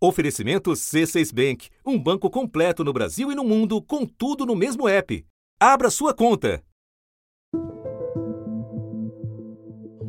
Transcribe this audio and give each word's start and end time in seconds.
Oferecimento 0.00 0.70
C6 0.70 1.34
Bank, 1.34 1.70
um 1.84 1.98
banco 1.98 2.30
completo 2.30 2.84
no 2.84 2.92
Brasil 2.92 3.32
e 3.32 3.34
no 3.34 3.42
mundo, 3.42 3.82
com 3.82 4.06
tudo 4.06 4.46
no 4.46 4.54
mesmo 4.54 4.86
app. 4.86 5.26
Abra 5.58 5.90
sua 5.90 6.14
conta. 6.14 6.62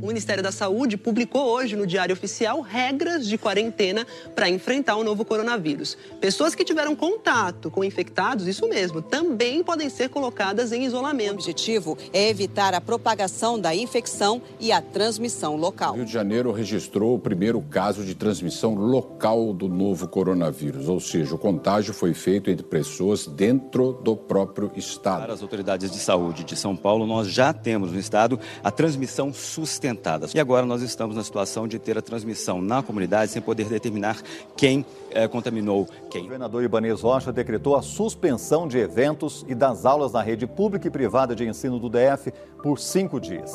O 0.01 0.07
Ministério 0.07 0.41
da 0.41 0.51
Saúde 0.51 0.95
publicou 0.95 1.45
hoje 1.45 1.75
no 1.75 1.85
Diário 1.85 2.13
Oficial 2.13 2.61
regras 2.61 3.27
de 3.27 3.37
quarentena 3.37 4.07
para 4.33 4.49
enfrentar 4.49 4.95
o 4.95 5.03
novo 5.03 5.25
coronavírus. 5.25 5.97
Pessoas 6.21 6.55
que 6.55 6.63
tiveram 6.63 6.95
contato 6.95 7.69
com 7.69 7.83
infectados, 7.83 8.47
isso 8.47 8.65
mesmo, 8.69 9.01
também 9.01 9.61
podem 9.61 9.89
ser 9.89 10.07
colocadas 10.07 10.71
em 10.71 10.85
isolamento. 10.85 11.31
O 11.31 11.33
objetivo 11.35 11.97
é 12.13 12.29
evitar 12.29 12.73
a 12.73 12.79
propagação 12.79 13.59
da 13.59 13.75
infecção 13.75 14.41
e 14.57 14.71
a 14.71 14.81
transmissão 14.81 15.57
local. 15.57 15.91
O 15.91 15.97
Rio 15.97 16.05
de 16.05 16.13
Janeiro 16.13 16.53
registrou 16.53 17.15
o 17.15 17.19
primeiro 17.19 17.61
caso 17.61 18.05
de 18.05 18.15
transmissão 18.15 18.75
local 18.75 19.51
do 19.53 19.67
novo 19.67 20.07
coronavírus, 20.07 20.87
ou 20.87 21.01
seja, 21.01 21.35
o 21.35 21.37
contágio 21.37 21.93
foi 21.93 22.13
feito 22.13 22.49
entre 22.49 22.65
pessoas 22.65 23.27
dentro 23.27 23.99
do 24.01 24.15
próprio 24.15 24.71
estado. 24.77 25.23
Para 25.23 25.33
as 25.33 25.41
autoridades 25.41 25.91
de 25.91 25.99
saúde 25.99 26.45
de 26.45 26.55
São 26.55 26.73
Paulo, 26.73 27.05
nós 27.05 27.27
já 27.27 27.51
temos 27.51 27.91
no 27.91 27.99
estado 27.99 28.39
a 28.63 28.71
transmissão 28.71 29.33
sustentável 29.33 29.88
e 30.33 30.39
agora 30.39 30.65
nós 30.65 30.81
estamos 30.81 31.15
na 31.15 31.23
situação 31.23 31.67
de 31.67 31.79
ter 31.79 31.97
a 31.97 32.01
transmissão 32.01 32.61
na 32.61 32.83
comunidade 32.83 33.31
sem 33.31 33.41
poder 33.41 33.65
determinar 33.65 34.21
quem 34.55 34.85
é, 35.11 35.27
contaminou 35.27 35.87
quem. 36.09 36.21
O 36.21 36.23
governador 36.25 36.63
Ibanez 36.63 37.01
Rocha 37.01 37.31
decretou 37.31 37.75
a 37.75 37.81
suspensão 37.81 38.67
de 38.67 38.77
eventos 38.77 39.45
e 39.47 39.55
das 39.55 39.85
aulas 39.85 40.13
na 40.13 40.21
rede 40.21 40.45
pública 40.45 40.87
e 40.87 40.91
privada 40.91 41.35
de 41.35 41.47
ensino 41.47 41.79
do 41.79 41.89
DF 41.89 42.31
por 42.61 42.79
cinco 42.79 43.19
dias. 43.19 43.51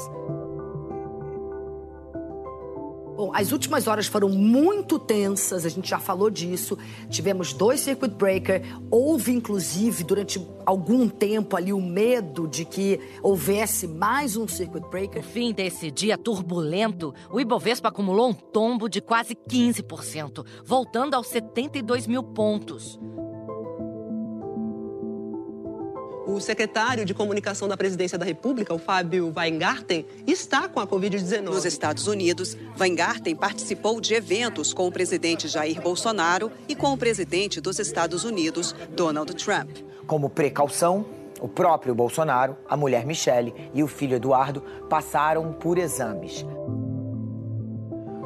As 3.34 3.50
últimas 3.50 3.88
horas 3.88 4.06
foram 4.06 4.28
muito 4.28 4.96
tensas, 4.96 5.66
a 5.66 5.68
gente 5.68 5.90
já 5.90 5.98
falou 5.98 6.30
disso. 6.30 6.78
Tivemos 7.10 7.52
dois 7.52 7.80
circuit 7.80 8.14
breaker, 8.14 8.62
houve 8.88 9.32
inclusive 9.32 10.04
durante 10.04 10.40
algum 10.64 11.08
tempo 11.08 11.56
ali 11.56 11.72
o 11.72 11.80
medo 11.80 12.46
de 12.46 12.64
que 12.64 13.00
houvesse 13.20 13.88
mais 13.88 14.36
um 14.36 14.46
circuit 14.46 14.88
breaker. 14.88 15.20
No 15.20 15.28
fim 15.28 15.52
desse 15.52 15.90
dia 15.90 16.16
turbulento, 16.16 17.12
o 17.28 17.40
Ibovespa 17.40 17.88
acumulou 17.88 18.28
um 18.28 18.32
tombo 18.32 18.88
de 18.88 19.00
quase 19.00 19.34
15%, 19.34 20.46
voltando 20.64 21.14
aos 21.14 21.26
72 21.26 22.06
mil 22.06 22.22
pontos. 22.22 23.00
O 26.26 26.40
secretário 26.40 27.04
de 27.04 27.12
Comunicação 27.12 27.68
da 27.68 27.76
Presidência 27.76 28.16
da 28.16 28.24
República, 28.24 28.72
o 28.72 28.78
Fábio 28.78 29.30
Weingarten, 29.36 30.06
está 30.26 30.66
com 30.66 30.80
a 30.80 30.86
Covid-19. 30.86 31.42
Nos 31.42 31.66
Estados 31.66 32.06
Unidos, 32.06 32.56
Weingarten 32.80 33.36
participou 33.36 34.00
de 34.00 34.14
eventos 34.14 34.72
com 34.72 34.88
o 34.88 34.92
presidente 34.92 35.48
Jair 35.48 35.82
Bolsonaro 35.82 36.50
e 36.66 36.74
com 36.74 36.94
o 36.94 36.96
presidente 36.96 37.60
dos 37.60 37.78
Estados 37.78 38.24
Unidos, 38.24 38.74
Donald 38.96 39.34
Trump. 39.34 39.68
Como 40.06 40.30
precaução, 40.30 41.04
o 41.42 41.48
próprio 41.48 41.94
Bolsonaro, 41.94 42.56
a 42.66 42.74
mulher 42.74 43.04
Michele 43.04 43.52
e 43.74 43.82
o 43.82 43.86
filho 43.86 44.16
Eduardo 44.16 44.62
passaram 44.88 45.52
por 45.52 45.76
exames. 45.76 46.44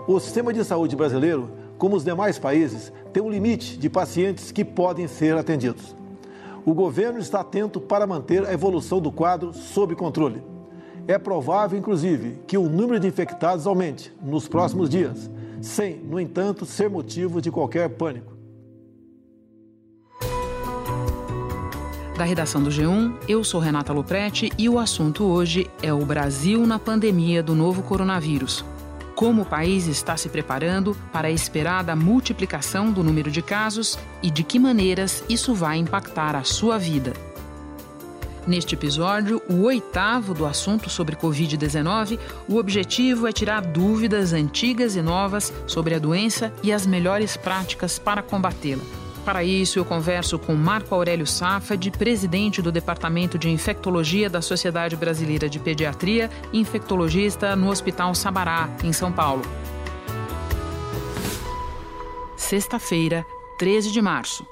O 0.07 0.21
sistema 0.21 0.53
de 0.53 0.65
saúde 0.65 0.95
brasileiro, 0.95 1.51
como 1.77 1.97
os 1.97 2.05
demais 2.05 2.39
países, 2.39 2.93
tem 3.13 3.21
um 3.21 3.29
limite 3.29 3.77
de 3.77 3.91
pacientes 3.91 4.53
que 4.53 4.65
podem 4.65 5.09
ser 5.09 5.37
atendidos 5.37 5.99
o 6.69 6.75
governo 6.75 7.19
está 7.19 7.41
atento 7.41 7.81
para 7.81 8.07
manter 8.07 8.45
a 8.45 8.53
evolução 8.53 9.01
do 9.01 9.11
quadro 9.11 9.55
sob 9.55 9.95
controle. 9.95 10.43
É 11.07 11.17
provável, 11.17 11.79
inclusive, 11.79 12.41
que 12.47 12.59
o 12.59 12.69
número 12.69 13.01
de 13.01 13.07
infectados 13.07 13.67
aumente 13.67 14.13
nos 14.23 14.47
próximos 14.47 14.91
dias, 14.91 15.31
sem, 15.63 15.97
no 15.97 16.21
entanto, 16.21 16.67
ser 16.67 16.91
motivo 16.91 17.41
de 17.41 17.51
qualquer 17.51 17.89
pânico. 17.89 18.37
Da 22.19 22.25
redação 22.25 22.63
do 22.63 22.69
G1, 22.69 23.15
eu 23.27 23.43
sou 23.43 23.61
Renata 23.61 23.95
Loprete 23.95 24.51
e 24.59 24.69
o 24.69 24.79
assunto 24.79 25.25
hoje 25.25 25.71
é 25.83 25.91
o 25.91 26.05
Brasil 26.05 26.67
na 26.67 26.79
pandemia 26.79 27.43
do 27.43 27.55
novo 27.55 27.83
coronavírus 27.83 28.63
como 29.19 29.43
o 29.43 29.45
país 29.45 29.89
está 29.89 30.17
se 30.17 30.29
preparando 30.29 30.97
para 31.13 31.27
a 31.27 31.31
esperada 31.33 31.97
multiplicação 31.97 32.93
do 32.93 33.03
número 33.03 33.33
de 33.33 33.43
casos 33.43 33.99
e 34.23 34.31
de 34.31 34.45
que 34.45 34.61
maneiras 34.61 35.25
isso 35.29 35.57
vai 35.57 35.77
impactar 35.77 36.37
a 36.37 36.45
sua 36.45 36.79
vida. 36.79 37.15
Neste 38.47 38.77
episódio, 38.77 39.43
o 39.51 39.65
oitavo 39.65 40.35
do 40.35 40.47
assunto 40.47 40.89
sobre 40.89 41.17
Covid-19, 41.17 42.17
o 42.49 42.59
objetivo 42.59 43.27
é 43.27 43.33
tirar 43.33 43.61
dúvidas 43.61 44.33
antigas 44.33 44.95
e 44.95 45.03
novas 45.03 45.53
sobre 45.67 45.97
a 45.97 45.99
doença 45.99 46.53
e 46.63 46.73
as 46.73 46.87
melhores 46.87 47.37
práticas 47.37 47.99
para 47.99 48.23
combatê-la. 48.23 48.98
Para 49.29 49.45
isso, 49.45 49.79
eu 49.79 49.85
converso 49.85 50.39
com 50.39 50.55
Marco 50.55 50.95
Aurélio 50.95 51.27
Safad, 51.27 51.91
presidente 51.91 52.63
do 52.63 52.73
Departamento 52.73 53.39
de 53.39 53.51
Infectologia 53.51 54.31
da 54.31 54.41
Sociedade 54.41 54.97
Brasileira 54.97 55.51
de 55.51 55.59
Pediatria 55.59 56.31
e 56.51 56.59
infectologista 56.59 57.55
no 57.55 57.69
Hospital 57.69 58.15
Sabará, 58.15 58.71
em 58.83 58.91
São 58.91 59.13
Paulo. 59.13 59.43
Sexta-feira, 62.39 63.23
13 63.59 63.93
de 63.93 64.01
março. 64.01 64.47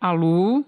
Alô? 0.00 0.64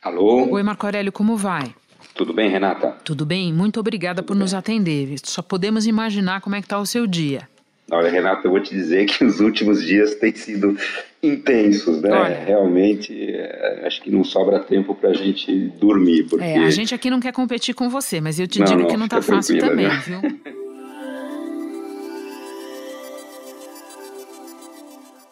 Alô? 0.00 0.52
Oi, 0.52 0.62
Marco 0.62 0.86
Aurélio, 0.86 1.10
como 1.10 1.36
vai? 1.36 1.74
Tudo 2.14 2.32
bem, 2.32 2.48
Renata? 2.48 2.92
Tudo 3.04 3.26
bem, 3.26 3.52
muito 3.52 3.80
obrigada 3.80 4.22
Tudo 4.22 4.28
por 4.28 4.34
bem. 4.34 4.42
nos 4.42 4.54
atender. 4.54 5.16
Só 5.24 5.42
podemos 5.42 5.84
imaginar 5.84 6.40
como 6.40 6.54
é 6.54 6.60
que 6.60 6.66
está 6.66 6.78
o 6.78 6.86
seu 6.86 7.08
dia. 7.08 7.49
Olha, 7.90 8.10
Renata, 8.10 8.46
eu 8.46 8.50
vou 8.52 8.60
te 8.60 8.74
dizer 8.74 9.06
que 9.06 9.24
os 9.24 9.40
últimos 9.40 9.84
dias 9.84 10.14
têm 10.14 10.34
sido 10.34 10.76
intensos, 11.22 12.00
né? 12.00 12.12
Olha. 12.12 12.44
Realmente, 12.44 13.12
é, 13.12 13.82
acho 13.86 14.00
que 14.00 14.10
não 14.10 14.22
sobra 14.22 14.60
tempo 14.60 14.94
para 14.94 15.10
a 15.10 15.14
gente 15.14 15.52
dormir, 15.80 16.28
porque... 16.28 16.44
É, 16.44 16.58
a 16.58 16.70
gente 16.70 16.94
aqui 16.94 17.10
não 17.10 17.20
quer 17.20 17.32
competir 17.32 17.74
com 17.74 17.90
você, 17.90 18.20
mas 18.20 18.38
eu 18.38 18.46
te 18.46 18.60
Não, 18.60 18.66
digo 18.66 18.82
não, 18.82 18.88
que 18.88 18.96
não 18.96 19.08
tá 19.08 19.20
fica 19.20 19.36
fácil 19.36 19.58
também, 19.58 19.88
viu? 19.88 20.20
viu? 20.20 20.40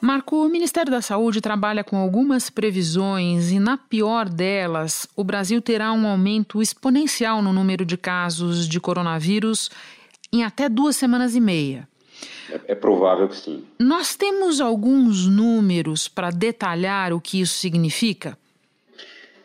Marco, 0.00 0.46
o 0.46 0.48
Ministério 0.48 0.92
da 0.92 1.02
Saúde 1.02 1.40
trabalha 1.40 1.82
com 1.82 1.96
algumas 1.96 2.48
previsões 2.48 3.50
e, 3.50 3.58
na 3.58 3.76
pior 3.76 4.28
delas, 4.28 5.08
o 5.16 5.24
Brasil 5.24 5.60
terá 5.60 5.92
um 5.92 6.06
aumento 6.06 6.62
exponencial 6.62 7.42
no 7.42 7.52
número 7.52 7.84
de 7.84 7.96
casos 7.96 8.68
de 8.68 8.78
coronavírus 8.78 9.70
em 10.32 10.44
até 10.44 10.68
duas 10.68 10.94
semanas 10.94 11.34
e 11.34 11.40
meia. 11.40 11.88
É, 12.50 12.72
é 12.72 12.74
provável 12.74 13.28
que 13.28 13.36
sim. 13.36 13.64
Nós 13.78 14.16
temos 14.16 14.60
alguns 14.60 15.26
números 15.26 16.08
para 16.08 16.30
detalhar 16.30 17.12
o 17.12 17.20
que 17.20 17.40
isso 17.40 17.54
significa? 17.54 18.36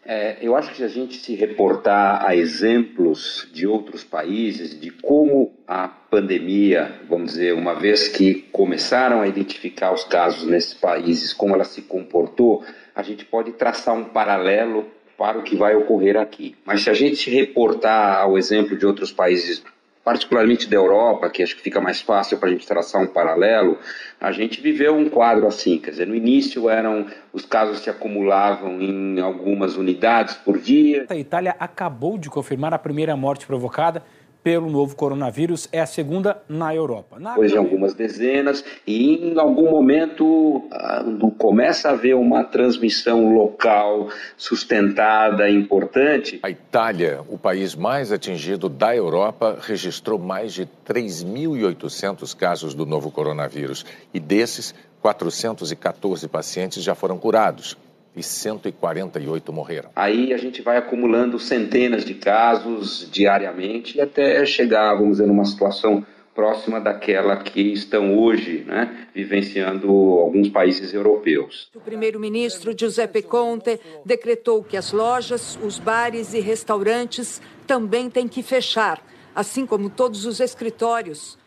É, 0.06 0.38
eu 0.42 0.54
acho 0.56 0.70
que 0.72 0.78
se 0.78 0.84
a 0.84 0.90
gente 0.90 1.16
se 1.16 1.34
reportar 1.34 2.26
a 2.26 2.36
exemplos 2.36 3.48
de 3.54 3.66
outros 3.66 4.04
países, 4.04 4.78
de 4.78 4.90
como 4.90 5.54
a 5.66 5.88
pandemia, 5.88 7.00
vamos 7.08 7.32
dizer, 7.32 7.54
uma 7.54 7.74
vez 7.74 8.10
que 8.10 8.42
começaram 8.52 9.22
a 9.22 9.28
identificar 9.28 9.94
os 9.94 10.04
casos 10.04 10.46
nesses 10.46 10.74
países, 10.74 11.32
como 11.32 11.56
ela 11.56 11.64
se 11.64 11.82
comportou, 11.84 12.66
a 12.94 13.02
gente 13.02 13.24
pode 13.24 13.54
traçar 13.54 13.96
um 13.96 14.04
paralelo 14.04 14.86
para 15.18 15.40
o 15.40 15.44
que 15.44 15.56
vai 15.56 15.74
ocorrer 15.74 16.18
aqui. 16.18 16.54
Mas 16.66 16.82
se 16.82 16.90
a 16.90 16.94
gente 16.94 17.16
se 17.16 17.30
reportar 17.30 18.20
ao 18.20 18.38
exemplo 18.38 18.78
de 18.78 18.86
outros 18.86 19.10
países, 19.12 19.64
particularmente 20.04 20.68
da 20.68 20.76
Europa, 20.76 21.30
que 21.30 21.42
acho 21.42 21.56
que 21.56 21.62
fica 21.62 21.80
mais 21.80 22.02
fácil 22.02 22.38
para 22.38 22.50
a 22.50 22.52
gente 22.52 22.68
traçar 22.68 23.02
um 23.02 23.08
paralelo, 23.08 23.78
a 24.20 24.32
gente 24.32 24.60
viveu 24.60 24.96
um 24.96 25.10
quadro 25.10 25.48
assim, 25.48 25.78
quer 25.78 25.92
dizer, 25.92 26.08
no 26.08 26.16
início 26.16 26.70
eram 26.70 27.06
os 27.32 27.46
casos 27.46 27.80
se 27.80 27.90
acumulavam 27.90 28.82
em 28.82 29.20
algumas 29.22 29.78
unidades 29.78 30.36
por 30.36 30.60
dia. 30.60 31.06
A 31.10 31.16
Itália 31.16 31.56
acabou 31.58 32.18
de 32.18 32.30
confirmar 32.30 32.74
a 32.74 32.80
primeira 32.80 33.16
morte 33.16 33.46
provocada 33.46 34.04
pelo 34.44 34.70
novo 34.70 34.96
coronavírus, 34.96 35.70
é 35.72 35.80
a 35.80 35.86
segunda 35.86 36.42
na 36.50 36.76
Europa. 36.76 37.18
Na... 37.20 37.32
Depois 37.32 37.52
de 37.52 37.58
algumas 37.58 37.94
dezenas, 37.94 38.64
e 38.86 39.32
em 39.32 39.40
algum 39.40 39.72
momento 39.72 40.68
ah, 40.72 41.04
começa 41.38 41.90
a 41.90 41.92
haver 41.94 42.16
uma 42.16 42.44
transmissão 42.44 43.34
local 43.34 44.10
sustentada, 44.36 45.50
importante. 45.50 46.40
A 46.44 46.50
Itália, 46.50 47.22
o 47.30 47.38
país 47.38 47.76
mais 47.76 48.12
atingido 48.12 48.68
da 48.68 48.96
Europa, 48.96 49.58
registrou 49.62 50.20
mais 50.20 50.54
de 50.54 50.68
3.800 50.88 52.36
casos 52.36 52.74
do 52.74 52.86
novo 52.86 53.10
coronavírus. 53.10 53.86
E 54.14 54.20
desses, 54.20 54.76
414 55.02 56.28
pacientes 56.28 56.82
já 56.82 56.96
foram 56.96 57.18
curados 57.18 57.78
e 58.16 58.22
148 58.22 59.52
morreram. 59.52 59.90
Aí 59.96 60.34
a 60.34 60.38
gente 60.38 60.62
vai 60.62 60.78
acumulando 60.78 61.40
centenas 61.40 62.06
de 62.06 62.14
casos 62.14 63.08
diariamente 63.12 64.00
até 64.00 64.46
chegar, 64.46 64.94
vamos 64.96 65.18
dizer, 65.18 65.28
numa 65.28 65.46
situação 65.46 66.06
próxima 66.34 66.80
daquela 66.80 67.38
que 67.38 67.62
estão 67.62 68.18
hoje 68.18 68.64
né, 68.66 69.08
vivenciando 69.14 69.88
alguns 69.88 70.50
países 70.50 70.94
europeus. 70.94 71.70
O 71.76 71.80
primeiro-ministro 71.80 72.76
Giuseppe 72.78 73.22
Conte 73.22 73.80
decretou 74.04 74.64
que 74.64 74.76
as 74.76 74.92
lojas, 74.92 75.58
os 75.62 75.78
bares 75.80 76.34
e 76.34 76.40
restaurantes 76.40 77.42
também 77.68 78.10
têm 78.10 78.28
que 78.28 78.42
fechar, 78.42 79.02
assim 79.36 79.66
como 79.66 79.90
todos 79.90 80.26
os 80.26 80.40
escritórios. 80.40 81.38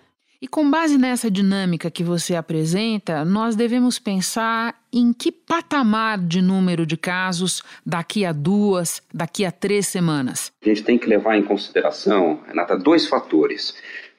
E 0.40 0.46
com 0.46 0.70
base 0.70 0.98
nessa 0.98 1.30
dinâmica 1.30 1.90
que 1.90 2.04
você 2.04 2.34
apresenta, 2.34 3.24
nós 3.24 3.56
devemos 3.56 3.98
pensar 3.98 4.74
em 4.92 5.12
que 5.12 5.32
patamar 5.32 6.18
de 6.18 6.42
número 6.42 6.84
de 6.86 6.96
casos 6.96 7.62
daqui 7.84 8.24
a 8.24 8.32
duas, 8.32 9.02
daqui 9.12 9.44
a 9.44 9.50
três 9.50 9.86
semanas. 9.86 10.52
A 10.62 10.68
gente 10.68 10.82
tem 10.82 10.98
que 10.98 11.06
levar 11.06 11.36
em 11.36 11.42
consideração, 11.42 12.40
Renata, 12.46 12.76
dois 12.76 13.06
fatores. 13.06 13.74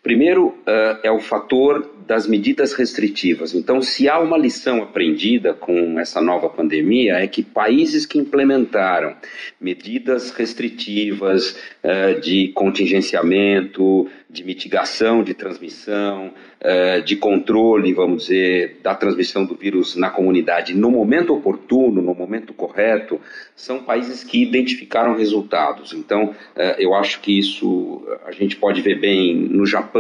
Primeiro 0.07 0.47
uh, 0.47 0.99
é 1.03 1.11
o 1.11 1.19
fator 1.19 1.97
das 2.07 2.25
medidas 2.25 2.71
restritivas. 2.71 3.53
Então, 3.53 3.81
se 3.81 4.07
há 4.07 4.17
uma 4.17 4.37
lição 4.37 4.81
aprendida 4.81 5.53
com 5.53 5.99
essa 5.99 6.21
nova 6.21 6.47
pandemia, 6.47 7.15
é 7.15 7.27
que 7.27 7.43
países 7.43 8.05
que 8.05 8.17
implementaram 8.17 9.13
medidas 9.59 10.31
restritivas 10.31 11.59
uh, 11.83 12.21
de 12.21 12.47
contingenciamento, 12.53 14.07
de 14.29 14.45
mitigação 14.45 15.21
de 15.21 15.33
transmissão, 15.33 16.31
uh, 16.61 17.01
de 17.01 17.17
controle, 17.17 17.91
vamos 17.91 18.23
dizer, 18.23 18.79
da 18.81 18.95
transmissão 18.95 19.45
do 19.45 19.55
vírus 19.55 19.97
na 19.97 20.09
comunidade 20.09 20.73
no 20.73 20.89
momento 20.89 21.33
oportuno, 21.33 22.01
no 22.01 22.15
momento 22.15 22.53
correto, 22.53 23.19
são 23.53 23.79
países 23.83 24.23
que 24.23 24.41
identificaram 24.41 25.17
resultados. 25.17 25.91
Então, 25.91 26.33
eu 26.77 26.93
acho 26.93 27.19
que 27.21 27.37
isso 27.37 28.07
a 28.25 28.31
gente 28.31 28.55
pode 28.55 28.81
ver 28.81 28.99
bem 28.99 29.35
no 29.35 29.65
Japão, 29.65 29.96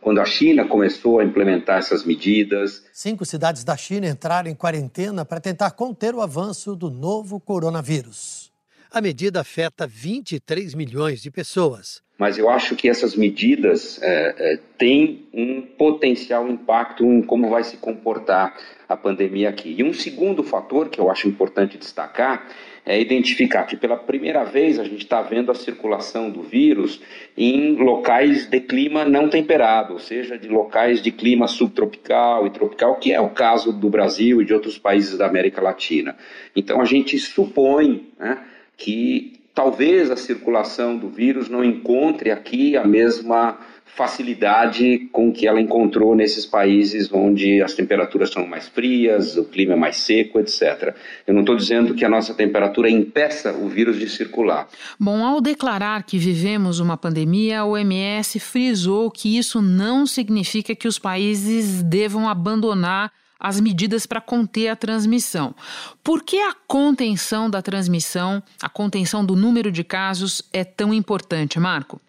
quando 0.00 0.20
a 0.20 0.24
China 0.24 0.66
começou 0.66 1.20
a 1.20 1.24
implementar 1.24 1.78
essas 1.78 2.04
medidas. 2.04 2.84
Cinco 2.92 3.24
cidades 3.24 3.64
da 3.64 3.76
China 3.76 4.06
entraram 4.06 4.50
em 4.50 4.54
quarentena 4.54 5.24
para 5.24 5.40
tentar 5.40 5.70
conter 5.72 6.14
o 6.14 6.20
avanço 6.20 6.74
do 6.74 6.90
novo 6.90 7.40
coronavírus. 7.40 8.52
A 8.90 9.00
medida 9.00 9.40
afeta 9.40 9.86
23 9.86 10.74
milhões 10.74 11.22
de 11.22 11.30
pessoas. 11.30 12.02
Mas 12.18 12.38
eu 12.38 12.48
acho 12.48 12.76
que 12.76 12.88
essas 12.88 13.16
medidas 13.16 13.98
é, 14.02 14.34
é, 14.38 14.58
têm 14.78 15.26
um 15.32 15.62
potencial 15.62 16.46
impacto 16.48 17.04
em 17.04 17.22
como 17.22 17.48
vai 17.48 17.64
se 17.64 17.78
comportar 17.78 18.54
a 18.88 18.96
pandemia 18.96 19.48
aqui. 19.48 19.74
E 19.78 19.82
um 19.82 19.92
segundo 19.92 20.44
fator 20.44 20.88
que 20.88 21.00
eu 21.00 21.10
acho 21.10 21.26
importante 21.26 21.78
destacar 21.78 22.46
é 22.84 23.00
identificar 23.00 23.64
que 23.64 23.76
pela 23.76 23.96
primeira 23.96 24.44
vez 24.44 24.78
a 24.78 24.84
gente 24.84 25.04
está 25.04 25.22
vendo 25.22 25.52
a 25.52 25.54
circulação 25.54 26.30
do 26.30 26.42
vírus 26.42 27.00
em 27.36 27.76
locais 27.76 28.46
de 28.46 28.60
clima 28.60 29.04
não 29.04 29.28
temperado, 29.28 29.92
ou 29.92 29.98
seja, 30.00 30.36
de 30.36 30.48
locais 30.48 31.00
de 31.00 31.12
clima 31.12 31.46
subtropical 31.46 32.46
e 32.46 32.50
tropical, 32.50 32.96
que 32.96 33.12
é 33.12 33.20
o 33.20 33.30
caso 33.30 33.72
do 33.72 33.88
Brasil 33.88 34.42
e 34.42 34.44
de 34.44 34.52
outros 34.52 34.78
países 34.78 35.16
da 35.16 35.26
América 35.26 35.62
Latina. 35.62 36.16
Então 36.56 36.80
a 36.80 36.84
gente 36.84 37.16
supõe 37.18 38.08
né, 38.18 38.38
que 38.76 39.40
talvez 39.54 40.10
a 40.10 40.16
circulação 40.16 40.96
do 40.96 41.08
vírus 41.08 41.48
não 41.48 41.64
encontre 41.64 42.30
aqui 42.30 42.76
a 42.76 42.84
mesma 42.84 43.58
facilidade 43.94 45.08
com 45.12 45.30
que 45.30 45.46
ela 45.46 45.60
encontrou 45.60 46.14
nesses 46.14 46.46
países 46.46 47.12
onde 47.12 47.60
as 47.62 47.74
temperaturas 47.74 48.30
são 48.30 48.46
mais 48.46 48.66
frias, 48.68 49.36
o 49.36 49.44
clima 49.44 49.74
é 49.74 49.76
mais 49.76 49.96
seco, 49.96 50.40
etc. 50.40 50.94
Eu 51.26 51.34
não 51.34 51.40
estou 51.40 51.56
dizendo 51.56 51.94
que 51.94 52.04
a 52.04 52.08
nossa 52.08 52.32
temperatura 52.32 52.88
impeça 52.88 53.52
o 53.52 53.68
vírus 53.68 53.98
de 53.98 54.08
circular. 54.08 54.66
Bom, 54.98 55.24
ao 55.24 55.40
declarar 55.40 56.04
que 56.04 56.16
vivemos 56.16 56.80
uma 56.80 56.96
pandemia, 56.96 57.60
a 57.60 57.66
OMS 57.66 58.40
frisou 58.40 59.10
que 59.10 59.36
isso 59.36 59.60
não 59.60 60.06
significa 60.06 60.74
que 60.74 60.88
os 60.88 60.98
países 60.98 61.82
devam 61.82 62.28
abandonar 62.28 63.12
as 63.38 63.60
medidas 63.60 64.06
para 64.06 64.20
conter 64.20 64.68
a 64.68 64.76
transmissão. 64.76 65.54
Por 66.02 66.22
que 66.22 66.38
a 66.38 66.54
contenção 66.66 67.50
da 67.50 67.60
transmissão, 67.60 68.42
a 68.62 68.68
contenção 68.68 69.24
do 69.24 69.34
número 69.36 69.70
de 69.70 69.84
casos 69.84 70.42
é 70.52 70.64
tão 70.64 70.94
importante, 70.94 71.58
Marco? 71.58 72.00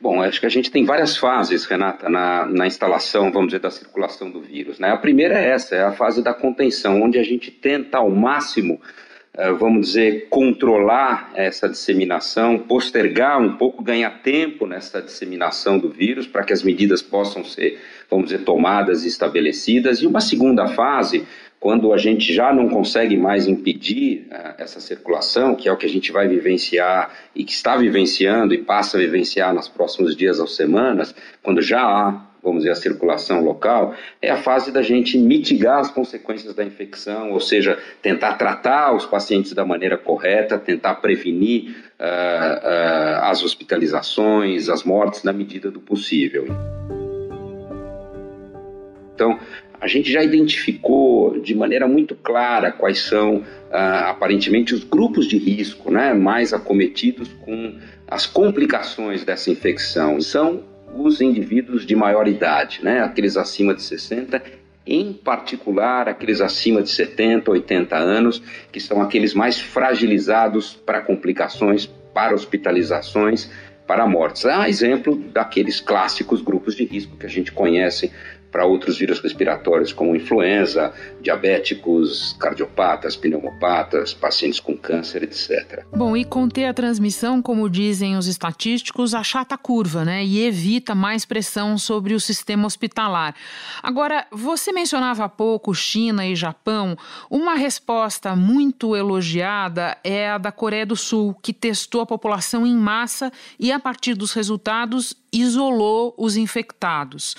Bom, 0.00 0.22
acho 0.22 0.40
que 0.40 0.46
a 0.46 0.50
gente 0.50 0.70
tem 0.70 0.84
várias 0.84 1.16
fases, 1.16 1.64
Renata, 1.64 2.08
na, 2.08 2.46
na 2.46 2.66
instalação, 2.66 3.30
vamos 3.30 3.48
dizer, 3.48 3.60
da 3.60 3.70
circulação 3.70 4.30
do 4.30 4.40
vírus. 4.40 4.78
Né? 4.78 4.90
A 4.90 4.96
primeira 4.96 5.38
é 5.38 5.50
essa, 5.50 5.74
é 5.74 5.82
a 5.82 5.92
fase 5.92 6.22
da 6.22 6.34
contenção, 6.34 7.00
onde 7.00 7.18
a 7.18 7.22
gente 7.22 7.50
tenta 7.50 7.98
ao 7.98 8.10
máximo, 8.10 8.80
vamos 9.58 9.88
dizer, 9.88 10.26
controlar 10.28 11.30
essa 11.34 11.68
disseminação, 11.68 12.58
postergar 12.58 13.40
um 13.40 13.56
pouco, 13.56 13.82
ganhar 13.82 14.10
tempo 14.20 14.66
nessa 14.66 15.00
disseminação 15.00 15.78
do 15.78 15.88
vírus, 15.88 16.26
para 16.26 16.42
que 16.42 16.52
as 16.52 16.62
medidas 16.62 17.00
possam 17.00 17.44
ser, 17.44 17.78
vamos 18.10 18.30
dizer, 18.30 18.44
tomadas 18.44 19.04
e 19.04 19.08
estabelecidas. 19.08 20.02
E 20.02 20.06
uma 20.08 20.20
segunda 20.20 20.66
fase, 20.66 21.24
quando 21.60 21.92
a 21.92 21.98
gente 21.98 22.32
já 22.32 22.52
não 22.52 22.68
consegue 22.68 23.16
mais 23.16 23.46
impedir 23.46 24.26
uh, 24.30 24.54
essa 24.58 24.80
circulação, 24.80 25.54
que 25.54 25.68
é 25.68 25.72
o 25.72 25.76
que 25.76 25.86
a 25.86 25.90
gente 25.90 26.10
vai 26.10 26.26
vivenciar 26.26 27.14
e 27.32 27.44
que 27.44 27.52
está 27.52 27.76
vivenciando 27.76 28.52
e 28.54 28.58
passa 28.58 28.96
a 28.96 29.00
vivenciar 29.00 29.54
nos 29.54 29.68
próximos 29.68 30.16
dias 30.16 30.40
ou 30.40 30.48
semanas, 30.48 31.14
quando 31.42 31.62
já 31.62 31.82
há, 31.82 32.27
vamos 32.42 32.60
dizer, 32.60 32.72
a 32.72 32.74
circulação 32.74 33.42
local, 33.42 33.94
é 34.20 34.30
a 34.30 34.36
fase 34.36 34.70
da 34.70 34.82
gente 34.82 35.18
mitigar 35.18 35.78
as 35.78 35.90
consequências 35.90 36.54
da 36.54 36.64
infecção, 36.64 37.32
ou 37.32 37.40
seja, 37.40 37.78
tentar 38.02 38.34
tratar 38.34 38.94
os 38.94 39.04
pacientes 39.04 39.52
da 39.52 39.64
maneira 39.64 39.98
correta, 39.98 40.58
tentar 40.58 40.96
prevenir 40.96 41.70
uh, 41.98 42.04
uh, 42.04 43.24
as 43.24 43.42
hospitalizações, 43.42 44.68
as 44.68 44.84
mortes 44.84 45.22
na 45.22 45.32
medida 45.32 45.70
do 45.70 45.80
possível. 45.80 46.46
Então, 49.14 49.38
a 49.80 49.86
gente 49.86 50.10
já 50.10 50.22
identificou 50.22 51.40
de 51.40 51.54
maneira 51.54 51.86
muito 51.86 52.14
clara 52.14 52.72
quais 52.72 53.00
são 53.00 53.44
ah, 53.70 54.10
aparentemente 54.10 54.74
os 54.74 54.82
grupos 54.82 55.26
de 55.26 55.38
risco 55.38 55.90
né, 55.90 56.12
mais 56.14 56.52
acometidos 56.52 57.28
com 57.44 57.74
as 58.06 58.26
complicações 58.26 59.24
dessa 59.24 59.50
infecção. 59.50 60.20
São 60.20 60.64
os 60.94 61.20
indivíduos 61.20 61.86
de 61.86 61.94
maior 61.94 62.26
idade, 62.26 62.80
né, 62.82 63.00
aqueles 63.00 63.36
acima 63.36 63.74
de 63.74 63.82
60, 63.82 64.42
em 64.86 65.12
particular 65.12 66.08
aqueles 66.08 66.40
acima 66.40 66.82
de 66.82 66.90
70, 66.90 67.50
80 67.50 67.96
anos, 67.96 68.42
que 68.72 68.80
são 68.80 69.02
aqueles 69.02 69.34
mais 69.34 69.60
fragilizados 69.60 70.74
para 70.74 71.00
complicações, 71.00 71.86
para 72.14 72.34
hospitalizações, 72.34 73.50
para 73.86 74.06
mortes. 74.06 74.44
Há 74.44 74.68
exemplo 74.68 75.16
daqueles 75.16 75.80
clássicos 75.80 76.42
grupos 76.42 76.74
de 76.74 76.84
risco 76.84 77.16
que 77.16 77.26
a 77.26 77.28
gente 77.28 77.52
conhece 77.52 78.12
para 78.50 78.64
outros 78.64 78.98
vírus 78.98 79.20
respiratórios, 79.20 79.92
como 79.92 80.16
influenza, 80.16 80.92
diabéticos, 81.20 82.36
cardiopatas, 82.38 83.16
pneumopatas, 83.16 84.14
pacientes 84.14 84.60
com 84.60 84.76
câncer, 84.76 85.22
etc. 85.22 85.84
Bom, 85.94 86.16
e 86.16 86.24
conter 86.24 86.66
a 86.66 86.74
transmissão, 86.74 87.42
como 87.42 87.68
dizem 87.68 88.16
os 88.16 88.26
estatísticos, 88.26 89.14
achata 89.14 89.54
a 89.54 89.58
curva, 89.58 90.04
né? 90.04 90.24
E 90.24 90.44
evita 90.44 90.94
mais 90.94 91.24
pressão 91.24 91.76
sobre 91.78 92.14
o 92.14 92.20
sistema 92.20 92.66
hospitalar. 92.66 93.34
Agora, 93.82 94.26
você 94.30 94.72
mencionava 94.72 95.24
há 95.24 95.28
pouco 95.28 95.74
China 95.74 96.26
e 96.26 96.34
Japão. 96.34 96.96
Uma 97.30 97.54
resposta 97.54 98.34
muito 98.34 98.96
elogiada 98.96 99.96
é 100.02 100.30
a 100.30 100.38
da 100.38 100.52
Coreia 100.52 100.86
do 100.86 100.96
Sul, 100.96 101.34
que 101.42 101.52
testou 101.52 102.00
a 102.00 102.06
população 102.06 102.66
em 102.66 102.76
massa 102.76 103.32
e, 103.58 103.70
a 103.70 103.78
partir 103.78 104.14
dos 104.14 104.32
resultados, 104.32 105.14
isolou 105.40 106.14
os 106.16 106.36
infectados. 106.36 107.36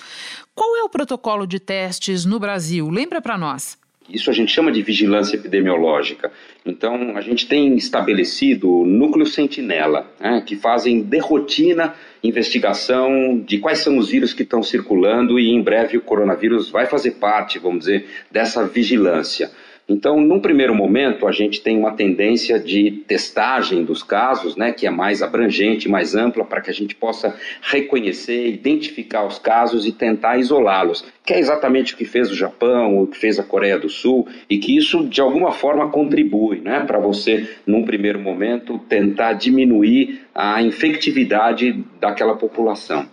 Qual 0.55 0.77
é 0.77 0.83
o 0.83 0.89
protocolo 0.89 1.45
de 1.45 1.59
testes 1.59 2.25
no 2.25 2.39
Brasil? 2.39 2.89
Lembra 2.89 3.21
para 3.21 3.37
nós. 3.37 3.77
Isso 4.09 4.29
a 4.31 4.33
gente 4.33 4.51
chama 4.51 4.71
de 4.71 4.81
vigilância 4.81 5.35
epidemiológica. 5.35 6.31
Então, 6.65 7.15
a 7.15 7.21
gente 7.21 7.47
tem 7.47 7.75
estabelecido 7.75 8.83
núcleo 8.83 9.25
sentinela, 9.25 10.11
né, 10.19 10.41
que 10.45 10.55
fazem 10.55 11.01
de 11.01 11.19
rotina 11.19 11.93
investigação 12.23 13.39
de 13.39 13.59
quais 13.59 13.79
são 13.79 13.97
os 13.97 14.09
vírus 14.09 14.33
que 14.33 14.43
estão 14.43 14.61
circulando 14.61 15.39
e 15.39 15.49
em 15.49 15.61
breve 15.61 15.97
o 15.97 16.01
coronavírus 16.01 16.69
vai 16.69 16.85
fazer 16.85 17.11
parte, 17.11 17.59
vamos 17.59 17.79
dizer, 17.79 18.09
dessa 18.29 18.65
vigilância. 18.65 19.51
Então, 19.89 20.21
num 20.21 20.39
primeiro 20.39 20.75
momento, 20.75 21.27
a 21.27 21.31
gente 21.31 21.61
tem 21.61 21.75
uma 21.75 21.93
tendência 21.93 22.59
de 22.59 22.91
testagem 23.07 23.83
dos 23.83 24.03
casos, 24.03 24.55
né, 24.55 24.71
que 24.71 24.85
é 24.85 24.91
mais 24.91 25.23
abrangente, 25.23 25.89
mais 25.89 26.13
ampla, 26.13 26.45
para 26.45 26.61
que 26.61 26.69
a 26.69 26.73
gente 26.73 26.93
possa 26.93 27.35
reconhecer, 27.61 28.47
identificar 28.47 29.25
os 29.25 29.39
casos 29.39 29.87
e 29.87 29.91
tentar 29.91 30.37
isolá-los, 30.37 31.03
que 31.25 31.33
é 31.33 31.39
exatamente 31.39 31.95
o 31.95 31.97
que 31.97 32.05
fez 32.05 32.29
o 32.29 32.35
Japão, 32.35 33.01
o 33.01 33.07
que 33.07 33.17
fez 33.17 33.39
a 33.39 33.43
Coreia 33.43 33.79
do 33.79 33.89
Sul, 33.89 34.27
e 34.47 34.59
que 34.59 34.77
isso, 34.77 35.03
de 35.05 35.21
alguma 35.21 35.51
forma, 35.51 35.89
contribui 35.89 36.59
né, 36.59 36.81
para 36.81 36.99
você, 36.99 37.49
num 37.65 37.83
primeiro 37.83 38.19
momento, 38.19 38.77
tentar 38.87 39.33
diminuir 39.33 40.21
a 40.35 40.61
infectividade 40.61 41.83
daquela 41.99 42.35
população. 42.35 43.07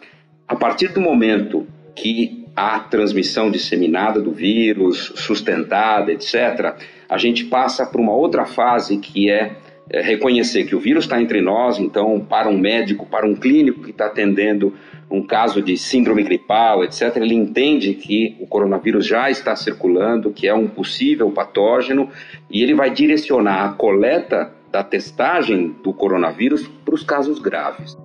A 0.46 0.54
partir 0.54 0.88
do 0.88 1.00
momento 1.00 1.66
que 1.94 2.45
a 2.56 2.80
transmissão 2.80 3.50
disseminada 3.50 4.18
do 4.18 4.32
vírus, 4.32 5.12
sustentada, 5.14 6.10
etc., 6.10 6.74
a 7.06 7.18
gente 7.18 7.44
passa 7.44 7.84
para 7.84 8.00
uma 8.00 8.14
outra 8.14 8.46
fase 8.46 8.96
que 8.96 9.30
é, 9.30 9.58
é 9.90 10.00
reconhecer 10.00 10.64
que 10.64 10.74
o 10.74 10.80
vírus 10.80 11.04
está 11.04 11.20
entre 11.20 11.42
nós, 11.42 11.78
então, 11.78 12.18
para 12.18 12.48
um 12.48 12.58
médico, 12.58 13.04
para 13.04 13.26
um 13.26 13.34
clínico 13.34 13.82
que 13.82 13.90
está 13.90 14.06
atendendo 14.06 14.72
um 15.10 15.22
caso 15.22 15.60
de 15.62 15.76
síndrome 15.76 16.22
gripal, 16.22 16.82
etc., 16.82 17.16
ele 17.16 17.34
entende 17.34 17.92
que 17.94 18.36
o 18.40 18.46
coronavírus 18.46 19.06
já 19.06 19.30
está 19.30 19.54
circulando, 19.54 20.32
que 20.32 20.48
é 20.48 20.54
um 20.54 20.66
possível 20.66 21.30
patógeno, 21.30 22.08
e 22.50 22.62
ele 22.62 22.74
vai 22.74 22.90
direcionar 22.90 23.66
a 23.66 23.72
coleta 23.74 24.50
da 24.72 24.82
testagem 24.82 25.76
do 25.82 25.92
coronavírus 25.92 26.66
para 26.84 26.94
os 26.94 27.04
casos 27.04 27.38
graves. 27.38 27.96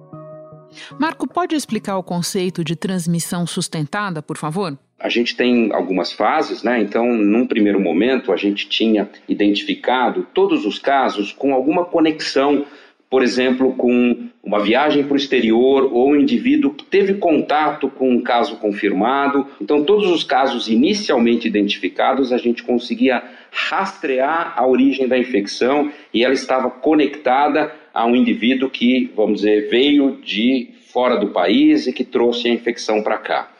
Marco, 0.99 1.27
pode 1.27 1.55
explicar 1.55 1.97
o 1.97 2.03
conceito 2.03 2.63
de 2.63 2.75
transmissão 2.75 3.45
sustentada, 3.45 4.21
por 4.21 4.37
favor? 4.37 4.77
A 4.99 5.09
gente 5.09 5.35
tem 5.35 5.73
algumas 5.73 6.11
fases, 6.11 6.61
né? 6.61 6.79
Então, 6.79 7.11
num 7.11 7.47
primeiro 7.47 7.79
momento, 7.79 8.31
a 8.31 8.37
gente 8.37 8.69
tinha 8.69 9.09
identificado 9.27 10.27
todos 10.33 10.65
os 10.65 10.77
casos 10.77 11.31
com 11.31 11.53
alguma 11.53 11.85
conexão, 11.85 12.65
por 13.09 13.23
exemplo, 13.23 13.73
com 13.73 14.29
uma 14.43 14.59
viagem 14.59 15.03
para 15.03 15.13
o 15.13 15.17
exterior 15.17 15.91
ou 15.91 16.11
um 16.11 16.15
indivíduo 16.15 16.73
que 16.73 16.85
teve 16.85 17.15
contato 17.15 17.89
com 17.89 18.11
um 18.11 18.21
caso 18.21 18.57
confirmado. 18.57 19.47
Então, 19.59 19.83
todos 19.83 20.09
os 20.09 20.23
casos 20.23 20.67
inicialmente 20.67 21.47
identificados, 21.47 22.31
a 22.31 22.37
gente 22.37 22.63
conseguia 22.63 23.23
rastrear 23.51 24.53
a 24.55 24.65
origem 24.65 25.07
da 25.07 25.17
infecção 25.17 25.91
e 26.13 26.23
ela 26.23 26.33
estava 26.33 26.69
conectada 26.69 27.73
a 27.93 28.05
um 28.05 28.15
indivíduo 28.15 28.69
que, 28.69 29.11
vamos 29.15 29.41
dizer, 29.41 29.69
veio 29.69 30.17
de 30.23 30.69
fora 30.91 31.17
do 31.17 31.27
país 31.27 31.87
e 31.87 31.93
que 31.93 32.03
trouxe 32.03 32.47
a 32.47 32.53
infecção 32.53 33.01
para 33.01 33.17
cá. 33.17 33.51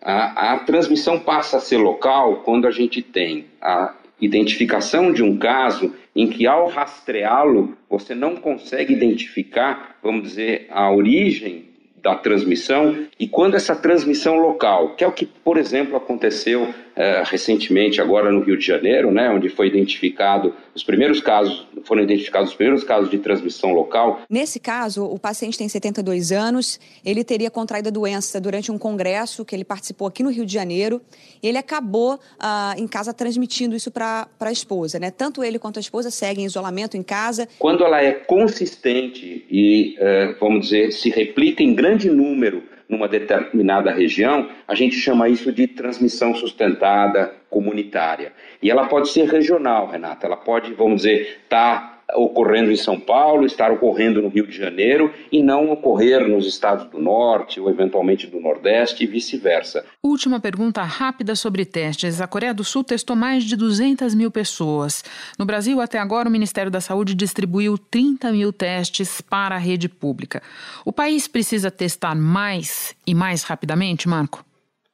A, 0.00 0.54
a 0.54 0.58
transmissão 0.60 1.18
passa 1.18 1.56
a 1.56 1.60
ser 1.60 1.78
local 1.78 2.42
quando 2.44 2.66
a 2.66 2.70
gente 2.70 3.02
tem 3.02 3.46
a 3.60 3.94
identificação 4.20 5.12
de 5.12 5.22
um 5.22 5.36
caso 5.36 5.94
em 6.14 6.28
que, 6.28 6.46
ao 6.46 6.68
rastreá-lo, 6.68 7.76
você 7.88 8.14
não 8.14 8.36
consegue 8.36 8.92
identificar, 8.92 9.96
vamos 10.02 10.22
dizer, 10.22 10.66
a 10.70 10.90
origem 10.90 11.66
da 12.02 12.14
transmissão 12.14 13.06
e 13.18 13.26
quando 13.26 13.54
essa 13.54 13.74
transmissão 13.74 14.36
local, 14.36 14.94
que 14.94 15.04
é 15.04 15.06
o 15.06 15.12
que, 15.12 15.26
por 15.26 15.56
exemplo, 15.56 15.96
aconteceu 15.96 16.72
é, 16.98 17.22
recentemente 17.24 18.00
agora 18.00 18.32
no 18.32 18.40
Rio 18.40 18.58
de 18.58 18.66
Janeiro, 18.66 19.12
né, 19.12 19.30
onde 19.30 19.48
foi 19.48 19.68
identificado 19.68 20.52
os 20.74 20.82
primeiros 20.82 21.20
casos, 21.20 21.64
foram 21.84 22.02
identificados 22.02 22.50
os 22.50 22.56
primeiros 22.56 22.82
casos 22.82 23.08
de 23.08 23.18
transmissão 23.18 23.72
local. 23.72 24.22
Nesse 24.28 24.58
caso, 24.58 25.04
o 25.04 25.16
paciente 25.16 25.56
tem 25.56 25.68
72 25.68 26.32
anos, 26.32 26.80
ele 27.04 27.22
teria 27.22 27.50
contraído 27.50 27.88
a 27.88 27.92
doença 27.92 28.40
durante 28.40 28.72
um 28.72 28.78
congresso 28.78 29.44
que 29.44 29.54
ele 29.54 29.64
participou 29.64 30.08
aqui 30.08 30.24
no 30.24 30.30
Rio 30.30 30.44
de 30.44 30.52
Janeiro, 30.52 31.00
e 31.40 31.46
ele 31.46 31.58
acabou 31.58 32.18
ah, 32.38 32.74
em 32.76 32.88
casa 32.88 33.14
transmitindo 33.14 33.76
isso 33.76 33.92
para 33.92 34.26
a 34.40 34.52
esposa, 34.52 34.98
né? 34.98 35.12
Tanto 35.12 35.44
ele 35.44 35.58
quanto 35.58 35.78
a 35.78 35.80
esposa 35.80 36.10
seguem 36.10 36.44
isolamento 36.44 36.96
em 36.96 37.02
casa. 37.02 37.48
Quando 37.60 37.84
ela 37.84 38.02
é 38.02 38.10
consistente 38.12 39.46
e, 39.48 39.94
eh, 39.98 40.34
vamos 40.40 40.66
dizer, 40.66 40.92
se 40.92 41.10
replica 41.10 41.62
em 41.62 41.74
grande 41.74 42.10
número 42.10 42.62
numa 42.88 43.06
determinada 43.06 43.90
região, 43.90 44.48
a 44.66 44.74
gente 44.74 44.96
chama 44.96 45.28
isso 45.28 45.52
de 45.52 45.66
transmissão 45.66 46.34
sustentada 46.34 47.34
comunitária. 47.50 48.32
E 48.62 48.70
ela 48.70 48.86
pode 48.86 49.10
ser 49.10 49.28
regional, 49.28 49.88
Renata, 49.88 50.26
ela 50.26 50.36
pode, 50.36 50.72
vamos 50.72 51.02
dizer, 51.02 51.40
estar 51.44 51.80
tá 51.80 51.97
ocorrendo 52.14 52.70
em 52.70 52.76
São 52.76 52.98
Paulo, 52.98 53.44
estar 53.44 53.70
ocorrendo 53.70 54.22
no 54.22 54.28
Rio 54.28 54.46
de 54.46 54.56
Janeiro 54.56 55.12
e 55.30 55.42
não 55.42 55.70
ocorrer 55.70 56.26
nos 56.26 56.46
estados 56.46 56.86
do 56.86 56.98
Norte 56.98 57.60
ou 57.60 57.68
eventualmente 57.68 58.26
do 58.26 58.40
Nordeste 58.40 59.04
e 59.04 59.06
vice-versa. 59.06 59.84
Última 60.02 60.40
pergunta 60.40 60.82
rápida 60.82 61.34
sobre 61.34 61.64
testes. 61.64 62.20
A 62.20 62.26
Coreia 62.26 62.54
do 62.54 62.64
Sul 62.64 62.82
testou 62.82 63.14
mais 63.14 63.44
de 63.44 63.56
200 63.56 64.14
mil 64.14 64.30
pessoas. 64.30 65.04
No 65.38 65.44
Brasil, 65.44 65.80
até 65.80 65.98
agora, 65.98 66.28
o 66.28 66.32
Ministério 66.32 66.70
da 66.70 66.80
Saúde 66.80 67.14
distribuiu 67.14 67.76
30 67.76 68.32
mil 68.32 68.52
testes 68.52 69.20
para 69.20 69.56
a 69.56 69.58
rede 69.58 69.88
pública. 69.88 70.42
O 70.84 70.92
país 70.92 71.28
precisa 71.28 71.70
testar 71.70 72.14
mais 72.14 72.94
e 73.06 73.14
mais 73.14 73.42
rapidamente, 73.42 74.08
Marco? 74.08 74.47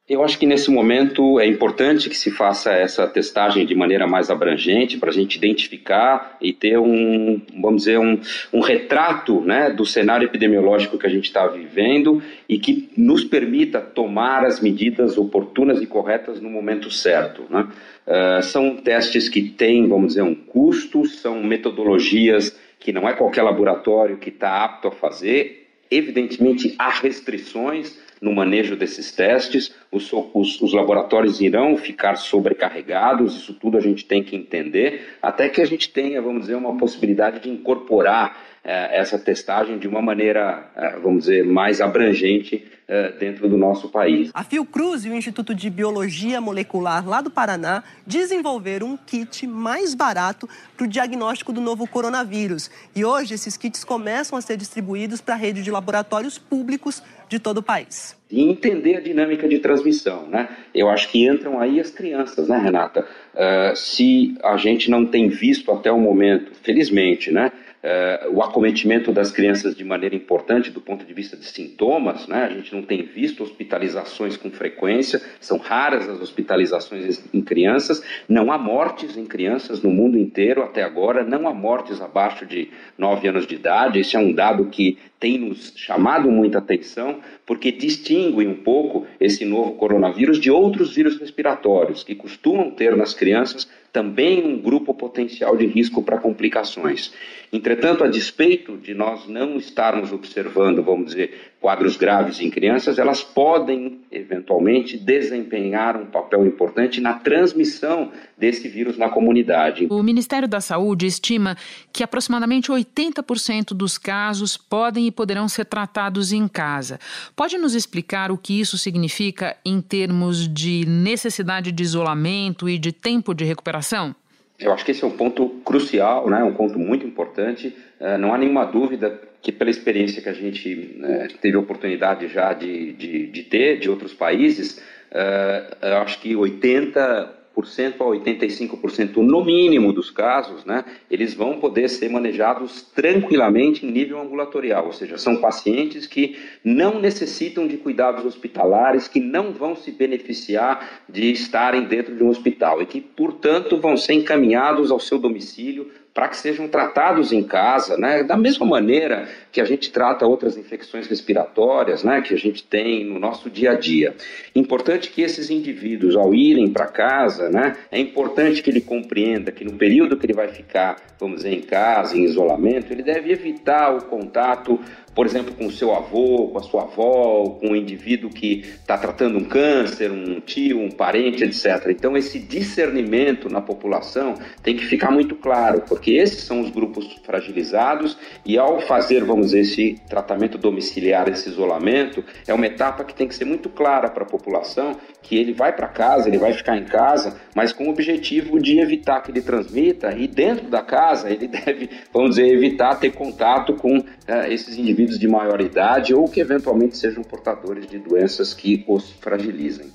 Eu 0.07 0.23
acho 0.23 0.37
que 0.37 0.45
nesse 0.45 0.69
momento 0.69 1.39
é 1.39 1.47
importante 1.47 2.11
que 2.11 2.15
se 2.15 2.29
faça 2.29 2.71
essa 2.71 3.07
testagem 3.07 3.65
de 3.65 3.73
maneira 3.73 4.05
mais 4.05 4.29
abrangente 4.29 4.99
para 4.99 5.09
a 5.09 5.13
gente 5.13 5.35
identificar 5.35 6.37
e 6.39 6.53
ter 6.53 6.77
um, 6.77 7.41
vamos 7.59 7.85
dizer, 7.85 7.97
um, 7.97 8.21
um 8.53 8.59
retrato 8.59 9.41
né, 9.41 9.71
do 9.71 9.83
cenário 9.83 10.27
epidemiológico 10.27 10.99
que 10.99 11.07
a 11.07 11.09
gente 11.09 11.25
está 11.25 11.47
vivendo 11.47 12.21
e 12.47 12.59
que 12.59 12.87
nos 12.95 13.23
permita 13.23 13.81
tomar 13.81 14.45
as 14.45 14.59
medidas 14.61 15.17
oportunas 15.17 15.81
e 15.81 15.87
corretas 15.87 16.39
no 16.39 16.51
momento 16.51 16.91
certo. 16.91 17.41
Né? 17.49 17.67
Uh, 18.05 18.43
são 18.43 18.75
testes 18.75 19.27
que 19.27 19.41
têm, 19.41 19.87
vamos 19.87 20.09
dizer, 20.09 20.21
um 20.21 20.35
custo, 20.35 21.03
são 21.05 21.41
metodologias 21.41 22.55
que 22.79 22.93
não 22.93 23.09
é 23.09 23.13
qualquer 23.13 23.41
laboratório 23.41 24.17
que 24.17 24.29
está 24.29 24.63
apto 24.63 24.87
a 24.87 24.91
fazer. 24.91 25.67
Evidentemente, 25.89 26.75
há 26.77 26.91
restrições 26.91 28.04
no 28.21 28.33
manejo 28.33 28.75
desses 28.75 29.11
testes, 29.11 29.73
os, 29.91 30.11
os, 30.13 30.61
os, 30.61 30.73
laboratórios 30.73 31.41
irão 31.41 31.75
ficar 31.77 32.15
sobrecarregados, 32.15 33.35
isso 33.35 33.53
tudo 33.53 33.77
a 33.77 33.81
gente 33.81 34.05
tem 34.05 34.23
que 34.23 34.35
entender, 34.35 35.17
até 35.21 35.49
que 35.49 35.61
a 35.61 35.65
gente 35.65 35.89
tenha, 35.89 36.21
vamos 36.21 36.41
dizer, 36.41 36.55
uma 36.55 36.77
possibilidade 36.77 37.39
de 37.41 37.49
incorporar 37.49 38.54
essa 38.65 39.19
testagem 39.19 39.77
de 39.77 39.87
uma 39.87 40.01
maneira, 40.01 40.65
eh, 40.75 40.97
vamos 41.01 41.25
dizer, 41.25 41.45
mais 41.45 41.79
abrangente 41.79 42.65
eh, 42.87 43.13
dentro 43.19 43.47
do 43.47 43.57
nosso 43.57 43.89
país. 43.89 44.29
A 44.33 44.43
Fiocruz 44.43 45.05
e 45.05 45.09
o 45.09 45.15
Instituto 45.15 45.55
de 45.55 45.69
Biologia 45.69 46.41
Molecular 46.41 47.07
lá 47.07 47.21
do 47.21 47.29
Paraná 47.29 47.83
desenvolveram 48.05 48.87
um 48.87 48.97
kit 48.97 49.47
mais 49.47 49.93
barato 49.95 50.49
para 50.75 50.85
o 50.85 50.87
diagnóstico 50.87 51.53
do 51.53 51.61
novo 51.61 51.87
coronavírus. 51.87 52.69
E 52.95 53.05
hoje 53.05 53.33
esses 53.33 53.55
kits 53.57 53.83
começam 53.83 54.37
a 54.37 54.41
ser 54.41 54.57
distribuídos 54.57 55.21
para 55.21 55.35
a 55.35 55.37
rede 55.37 55.63
de 55.63 55.71
laboratórios 55.71 56.37
públicos 56.37 57.01
de 57.27 57.39
todo 57.39 57.57
o 57.57 57.63
país. 57.63 58.15
E 58.29 58.41
entender 58.43 58.97
a 58.97 58.99
dinâmica 58.99 59.47
de 59.47 59.59
transmissão, 59.59 60.27
né? 60.27 60.49
Eu 60.73 60.89
acho 60.89 61.09
que 61.09 61.27
entram 61.27 61.59
aí 61.59 61.79
as 61.79 61.89
crianças, 61.89 62.47
né, 62.47 62.57
Renata? 62.57 63.07
Uh, 63.33 63.75
se 63.75 64.35
a 64.43 64.57
gente 64.57 64.89
não 64.89 65.05
tem 65.05 65.27
visto 65.27 65.71
até 65.71 65.91
o 65.91 65.99
momento, 65.99 66.51
felizmente, 66.61 67.31
né? 67.31 67.51
Uh, 67.85 68.35
o 68.35 68.41
acometimento 68.41 69.11
das 69.11 69.31
crianças 69.31 69.75
de 69.75 69.83
maneira 69.83 70.15
importante 70.15 70.71
do 70.71 70.81
ponto 70.81 71.05
de 71.05 71.13
vista 71.13 71.37
de 71.37 71.45
sintomas, 71.45 72.27
né? 72.27 72.45
A 72.45 72.49
gente 72.49 72.73
não 72.73 72.81
tem 72.81 73.03
visto 73.03 73.43
hospitalizações 73.43 74.35
com 74.35 74.49
frequência, 74.49 75.21
são 75.39 75.59
raras 75.59 76.09
as 76.09 76.19
hospitalizações 76.19 77.23
em 77.31 77.41
crianças, 77.43 78.01
não 78.27 78.51
há 78.51 78.57
mortes 78.57 79.15
em 79.15 79.25
crianças 79.27 79.83
no 79.83 79.91
mundo 79.91 80.17
inteiro 80.17 80.63
até 80.63 80.81
agora, 80.81 81.23
não 81.23 81.47
há 81.47 81.53
mortes 81.53 82.01
abaixo 82.01 82.43
de 82.43 82.71
9 82.97 83.27
anos 83.27 83.45
de 83.45 83.53
idade, 83.53 83.99
esse 83.99 84.15
é 84.15 84.19
um 84.19 84.33
dado 84.33 84.65
que 84.65 84.97
tem 85.19 85.37
nos 85.37 85.73
chamado 85.75 86.31
muita 86.31 86.57
atenção, 86.57 87.19
porque 87.45 87.71
distingue 87.71 88.47
um 88.47 88.55
pouco 88.55 89.05
esse 89.19 89.45
novo 89.45 89.73
coronavírus 89.73 90.39
de 90.39 90.49
outros 90.49 90.95
vírus 90.95 91.19
respiratórios, 91.19 92.03
que 92.03 92.15
costumam 92.15 92.71
ter 92.71 92.95
nas 92.95 93.13
crianças 93.13 93.67
também 93.95 94.45
um 94.45 94.59
grupo 94.59 94.93
potencial 94.93 95.55
de 95.55 95.65
risco 95.65 96.03
para 96.03 96.17
complicações. 96.17 97.13
Entretanto, 97.55 98.03
a 98.03 98.07
despeito 98.07 98.75
de 98.75 98.93
nós 98.93 99.29
não 99.29 99.55
estarmos 99.55 100.11
observando, 100.11 100.83
vamos 100.83 101.05
dizer, 101.05 101.53
quadros 101.61 101.95
graves 101.95 102.41
em 102.41 102.49
crianças, 102.49 102.99
elas 102.99 103.23
podem 103.23 104.01
eventualmente 104.11 104.97
desempenhar 104.97 105.95
um 105.95 106.05
papel 106.05 106.45
importante 106.45 106.99
na 106.99 107.13
transmissão 107.13 108.11
desse 108.37 108.67
vírus 108.67 108.97
na 108.97 109.07
comunidade. 109.07 109.87
O 109.89 110.03
Ministério 110.03 110.49
da 110.49 110.59
Saúde 110.59 111.05
estima 111.05 111.55
que 111.93 112.03
aproximadamente 112.03 112.69
80% 112.69 113.69
dos 113.69 113.97
casos 113.97 114.57
podem 114.57 115.07
e 115.07 115.11
poderão 115.11 115.47
ser 115.47 115.63
tratados 115.63 116.33
em 116.33 116.49
casa. 116.49 116.99
Pode 117.37 117.57
nos 117.57 117.73
explicar 117.73 118.33
o 118.33 118.37
que 118.37 118.59
isso 118.59 118.77
significa 118.77 119.55
em 119.63 119.79
termos 119.79 120.45
de 120.53 120.85
necessidade 120.85 121.71
de 121.71 121.83
isolamento 121.83 122.67
e 122.67 122.77
de 122.77 122.91
tempo 122.91 123.33
de 123.33 123.45
recuperação? 123.45 124.13
Eu 124.59 124.71
acho 124.71 124.85
que 124.85 124.91
esse 124.91 125.03
é 125.03 125.07
um 125.07 125.17
ponto 125.17 125.49
crucial, 125.65 126.29
né? 126.29 126.43
um 126.43 126.53
ponto 126.53 126.79
muito 126.79 127.05
importante. 127.05 127.75
Uh, 127.99 128.17
não 128.17 128.33
há 128.33 128.37
nenhuma 128.37 128.65
dúvida 128.65 129.19
que, 129.41 129.51
pela 129.51 129.69
experiência 129.69 130.21
que 130.21 130.29
a 130.29 130.33
gente 130.33 130.97
uh, 131.01 131.37
teve 131.39 131.57
a 131.57 131.59
oportunidade 131.59 132.27
já 132.27 132.53
de, 132.53 132.93
de, 132.93 133.27
de, 133.27 133.43
ter 133.43 133.79
de 133.79 133.89
outros 133.89 134.13
países, 134.13 134.77
uh, 135.11 135.75
eu 135.85 135.97
acho 135.97 136.19
que 136.21 136.35
80 136.35 137.44
a 137.61 138.05
85% 138.05 139.17
no 139.17 139.43
mínimo 139.43 139.93
dos 139.93 140.11
casos, 140.11 140.65
né, 140.65 140.83
eles 141.09 141.33
vão 141.33 141.59
poder 141.59 141.89
ser 141.89 142.09
manejados 142.09 142.81
tranquilamente 142.93 143.85
em 143.85 143.91
nível 143.91 144.19
ambulatorial, 144.19 144.87
ou 144.87 144.93
seja, 144.93 145.17
são 145.17 145.37
pacientes 145.37 146.05
que 146.05 146.37
não 146.63 146.99
necessitam 146.99 147.67
de 147.67 147.77
cuidados 147.77 148.25
hospitalares, 148.25 149.07
que 149.07 149.19
não 149.19 149.51
vão 149.51 149.75
se 149.75 149.91
beneficiar 149.91 151.03
de 151.07 151.31
estarem 151.31 151.85
dentro 151.85 152.15
de 152.15 152.23
um 152.23 152.29
hospital 152.29 152.81
e 152.81 152.85
que, 152.85 152.99
portanto, 153.01 153.77
vão 153.77 153.95
ser 153.95 154.13
encaminhados 154.13 154.91
ao 154.91 154.99
seu 154.99 155.17
domicílio 155.17 155.89
para 156.15 156.29
que 156.29 156.37
sejam 156.37 156.65
tratados 156.69 157.33
em 157.33 157.43
casa, 157.43 157.97
né? 157.97 158.23
da 158.23 158.37
mesma 158.37 158.65
maneira 158.65 159.27
que 159.51 159.59
a 159.59 159.65
gente 159.65 159.91
trata 159.91 160.25
outras 160.25 160.55
infecções 160.55 161.07
respiratórias 161.07 162.05
né? 162.05 162.21
que 162.21 162.33
a 162.33 162.37
gente 162.37 162.63
tem 162.63 163.03
no 163.03 163.19
nosso 163.19 163.49
dia 163.49 163.71
a 163.71 163.75
dia. 163.75 164.15
Importante 164.55 165.11
que 165.11 165.21
esses 165.21 165.49
indivíduos, 165.49 166.15
ao 166.15 166.33
irem 166.33 166.71
para 166.71 166.87
casa, 166.87 167.49
né? 167.49 167.75
é 167.91 167.99
importante 167.99 168.63
que 168.63 168.69
ele 168.69 168.79
compreenda 168.79 169.51
que 169.51 169.65
no 169.65 169.73
período 169.73 170.15
que 170.15 170.25
ele 170.25 170.33
vai 170.33 170.47
ficar, 170.47 170.95
vamos 171.19 171.43
dizer, 171.43 171.53
em 171.53 171.61
casa, 171.61 172.15
em 172.15 172.23
isolamento, 172.23 172.93
ele 172.93 173.03
deve 173.03 173.33
evitar 173.33 173.93
o 173.93 174.05
contato 174.05 174.79
por 175.15 175.25
exemplo, 175.25 175.55
com 175.55 175.67
o 175.67 175.71
seu 175.71 175.95
avô, 175.95 176.49
com 176.49 176.59
a 176.59 176.63
sua 176.63 176.83
avó, 176.83 177.57
com 177.61 177.69
um 177.69 177.75
indivíduo 177.75 178.29
que 178.29 178.59
está 178.59 178.97
tratando 178.97 179.37
um 179.37 179.45
câncer, 179.45 180.11
um 180.11 180.41
tio, 180.41 180.79
um 180.81 180.91
parente, 180.91 181.43
etc. 181.43 181.87
Então, 181.89 182.17
esse 182.17 182.37
discernimento 182.37 183.49
na 183.49 183.61
população 183.61 184.35
tem 184.61 184.75
que 184.75 184.85
ficar 184.85 185.11
muito 185.11 185.35
claro, 185.35 185.83
porque 185.87 186.11
esses 186.11 186.43
são 186.43 186.59
os 186.59 186.69
grupos 186.69 187.15
fragilizados 187.23 188.17
e 188.45 188.57
ao 188.57 188.81
fazer, 188.81 189.23
vamos 189.23 189.47
dizer, 189.47 189.61
esse 189.61 189.95
tratamento 190.09 190.57
domiciliar, 190.57 191.29
esse 191.29 191.47
isolamento, 191.47 192.23
é 192.45 192.53
uma 192.53 192.67
etapa 192.67 193.05
que 193.05 193.15
tem 193.15 193.27
que 193.27 193.35
ser 193.35 193.45
muito 193.45 193.69
clara 193.69 194.09
para 194.09 194.23
a 194.23 194.27
população 194.27 194.97
que 195.21 195.37
ele 195.37 195.53
vai 195.53 195.73
para 195.73 195.87
casa, 195.87 196.27
ele 196.27 196.37
vai 196.37 196.53
ficar 196.53 196.77
em 196.77 196.83
casa, 196.83 197.39
mas 197.55 197.73
com 197.73 197.85
o 197.85 197.89
objetivo 197.89 198.59
de 198.59 198.79
evitar 198.79 199.21
que 199.21 199.31
ele 199.31 199.41
transmita 199.41 200.15
e 200.15 200.27
dentro 200.27 200.67
da 200.67 200.81
casa 200.83 201.31
ele 201.31 201.47
deve, 201.65 201.89
vamos 202.13 202.35
dizer, 202.35 202.47
evitar 202.47 202.95
ter 202.95 203.11
contato 203.11 203.73
com 203.73 204.03
uh, 204.27 204.51
esses 204.51 204.77
indivíduos 204.77 205.19
de 205.19 205.27
maior 205.27 205.61
idade 205.61 206.13
ou 206.13 206.27
que 206.27 206.39
eventualmente 206.39 206.97
sejam 206.97 207.23
portadores 207.23 207.87
de 207.87 207.99
doenças 207.99 208.53
que 208.53 208.83
os 208.87 209.11
fragilizem. 209.11 209.91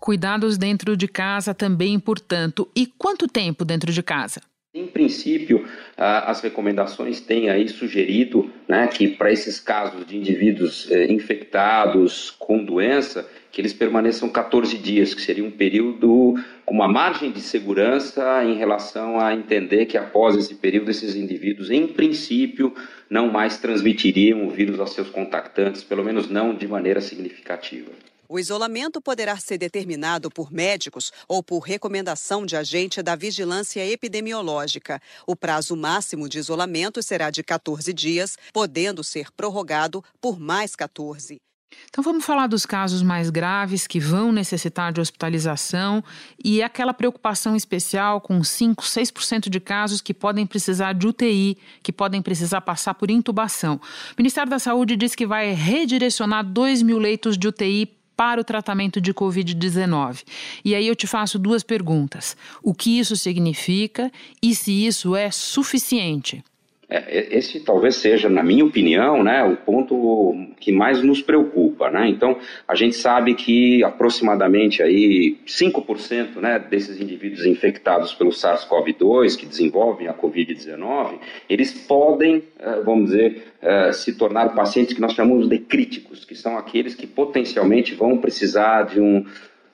Cuidados 0.00 0.58
dentro 0.58 0.96
de 0.96 1.08
casa 1.08 1.54
também, 1.54 1.98
portanto. 1.98 2.68
E 2.76 2.86
quanto 2.86 3.26
tempo 3.26 3.64
dentro 3.64 3.90
de 3.90 4.02
casa? 4.02 4.40
Em 4.74 4.86
princípio, 4.86 5.66
as 5.96 6.40
recomendações 6.40 7.20
têm 7.20 7.48
aí 7.48 7.68
sugerido 7.68 8.50
né, 8.66 8.86
que 8.88 9.08
para 9.08 9.32
esses 9.32 9.60
casos 9.60 10.04
de 10.06 10.16
indivíduos 10.16 10.90
eh, 10.90 11.12
infectados 11.12 12.30
com 12.38 12.64
doença, 12.64 13.28
que 13.52 13.60
eles 13.60 13.72
permaneçam 13.72 14.28
14 14.28 14.76
dias, 14.76 15.14
que 15.14 15.22
seria 15.22 15.44
um 15.44 15.50
período 15.50 16.34
com 16.64 16.74
uma 16.74 16.88
margem 16.88 17.30
de 17.30 17.40
segurança 17.40 18.42
em 18.44 18.54
relação 18.54 19.20
a 19.20 19.32
entender 19.32 19.86
que 19.86 19.96
após 19.96 20.34
esse 20.34 20.56
período 20.56 20.90
esses 20.90 21.14
indivíduos, 21.14 21.70
em 21.70 21.86
princípio, 21.86 22.74
não 23.08 23.30
mais 23.30 23.58
transmitiriam 23.58 24.44
o 24.44 24.50
vírus 24.50 24.80
aos 24.80 24.92
seus 24.92 25.08
contactantes, 25.08 25.84
pelo 25.84 26.02
menos 26.02 26.28
não 26.28 26.52
de 26.52 26.66
maneira 26.66 27.00
significativa. 27.00 27.92
O 28.28 28.38
isolamento 28.38 29.00
poderá 29.00 29.36
ser 29.36 29.58
determinado 29.58 30.30
por 30.30 30.50
médicos 30.50 31.12
ou 31.28 31.42
por 31.42 31.60
recomendação 31.60 32.46
de 32.46 32.56
agente 32.56 33.02
da 33.02 33.14
vigilância 33.14 33.86
epidemiológica. 33.86 35.00
O 35.26 35.36
prazo 35.36 35.76
máximo 35.76 36.28
de 36.28 36.38
isolamento 36.38 37.02
será 37.02 37.30
de 37.30 37.42
14 37.42 37.92
dias, 37.92 38.36
podendo 38.52 39.04
ser 39.04 39.30
prorrogado 39.32 40.02
por 40.20 40.40
mais 40.40 40.74
14. 40.74 41.40
Então 41.88 42.02
vamos 42.02 42.24
falar 42.24 42.46
dos 42.46 42.64
casos 42.64 43.02
mais 43.02 43.30
graves 43.30 43.86
que 43.86 44.00
vão 44.00 44.32
necessitar 44.32 44.92
de 44.92 45.00
hospitalização 45.00 46.02
e 46.42 46.62
aquela 46.62 46.94
preocupação 46.94 47.54
especial 47.54 48.20
com 48.20 48.42
5, 48.42 48.82
6% 48.82 49.48
de 49.48 49.60
casos 49.60 50.00
que 50.00 50.14
podem 50.14 50.46
precisar 50.46 50.92
de 50.92 51.06
UTI, 51.06 51.58
que 51.82 51.92
podem 51.92 52.22
precisar 52.22 52.60
passar 52.60 52.94
por 52.94 53.10
intubação. 53.10 53.76
O 53.76 54.14
Ministério 54.18 54.50
da 54.50 54.58
Saúde 54.58 54.96
diz 54.96 55.14
que 55.14 55.26
vai 55.26 55.52
redirecionar 55.52 56.44
2 56.44 56.82
mil 56.82 56.98
leitos 56.98 57.36
de 57.36 57.48
UTI 57.48 58.03
para 58.16 58.40
o 58.40 58.44
tratamento 58.44 59.00
de 59.00 59.12
Covid-19. 59.12 60.22
E 60.64 60.74
aí 60.74 60.86
eu 60.86 60.94
te 60.94 61.06
faço 61.06 61.38
duas 61.38 61.62
perguntas: 61.62 62.36
o 62.62 62.74
que 62.74 62.98
isso 62.98 63.16
significa 63.16 64.10
e 64.42 64.54
se 64.54 64.86
isso 64.86 65.14
é 65.14 65.30
suficiente? 65.30 66.42
É, 66.88 67.36
esse 67.36 67.60
talvez 67.60 67.96
seja, 67.96 68.28
na 68.28 68.42
minha 68.42 68.64
opinião, 68.64 69.22
né, 69.22 69.42
o 69.42 69.56
ponto 69.56 70.34
que 70.60 70.70
mais 70.70 71.02
nos 71.02 71.22
preocupa. 71.22 71.90
Né? 71.90 72.08
Então, 72.08 72.36
a 72.66 72.74
gente 72.74 72.96
sabe 72.96 73.34
que 73.34 73.82
aproximadamente 73.82 74.82
aí 74.82 75.38
5% 75.46 76.36
né, 76.40 76.58
desses 76.58 77.00
indivíduos 77.00 77.46
infectados 77.46 78.14
pelo 78.14 78.30
SARS-CoV-2, 78.30 79.36
que 79.36 79.46
desenvolvem 79.46 80.08
a 80.08 80.14
Covid-19, 80.14 81.18
eles 81.48 81.72
podem, 81.72 82.42
eh, 82.58 82.80
vamos 82.84 83.10
dizer, 83.10 83.54
eh, 83.62 83.92
se 83.92 84.14
tornar 84.16 84.54
pacientes 84.54 84.94
que 84.94 85.00
nós 85.00 85.12
chamamos 85.12 85.48
de 85.48 85.58
críticos, 85.58 86.24
que 86.24 86.34
são 86.34 86.56
aqueles 86.58 86.94
que 86.94 87.06
potencialmente 87.06 87.94
vão 87.94 88.18
precisar 88.18 88.84
de 88.84 89.00
um 89.00 89.24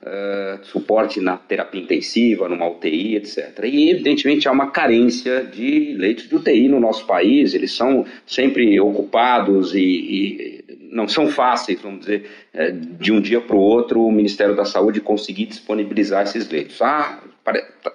uh, 0.01 0.65
suporte 0.65 1.19
na 1.19 1.37
terapia 1.37 1.81
intensiva, 1.81 2.49
numa 2.49 2.67
UTI, 2.67 3.15
etc. 3.15 3.59
E, 3.63 3.89
evidentemente, 3.89 4.47
há 4.47 4.51
uma 4.51 4.71
carência 4.71 5.43
de 5.43 5.95
leitos 5.97 6.27
de 6.27 6.35
UTI 6.35 6.67
no 6.67 6.79
nosso 6.79 7.05
país, 7.05 7.53
eles 7.53 7.71
são 7.71 8.05
sempre 8.25 8.79
ocupados 8.79 9.73
e, 9.73 9.79
e 9.79 10.61
não 10.91 11.07
são 11.07 11.27
fáceis, 11.27 11.81
vamos 11.81 12.01
dizer, 12.01 12.29
eh, 12.53 12.71
de 12.71 13.11
um 13.11 13.21
dia 13.21 13.39
para 13.39 13.55
o 13.55 13.59
outro 13.59 14.05
o 14.05 14.11
Ministério 14.11 14.55
da 14.55 14.65
Saúde 14.65 14.99
conseguir 14.99 15.45
disponibilizar 15.45 16.23
esses 16.23 16.49
leitos. 16.49 16.81
Ah, 16.81 17.19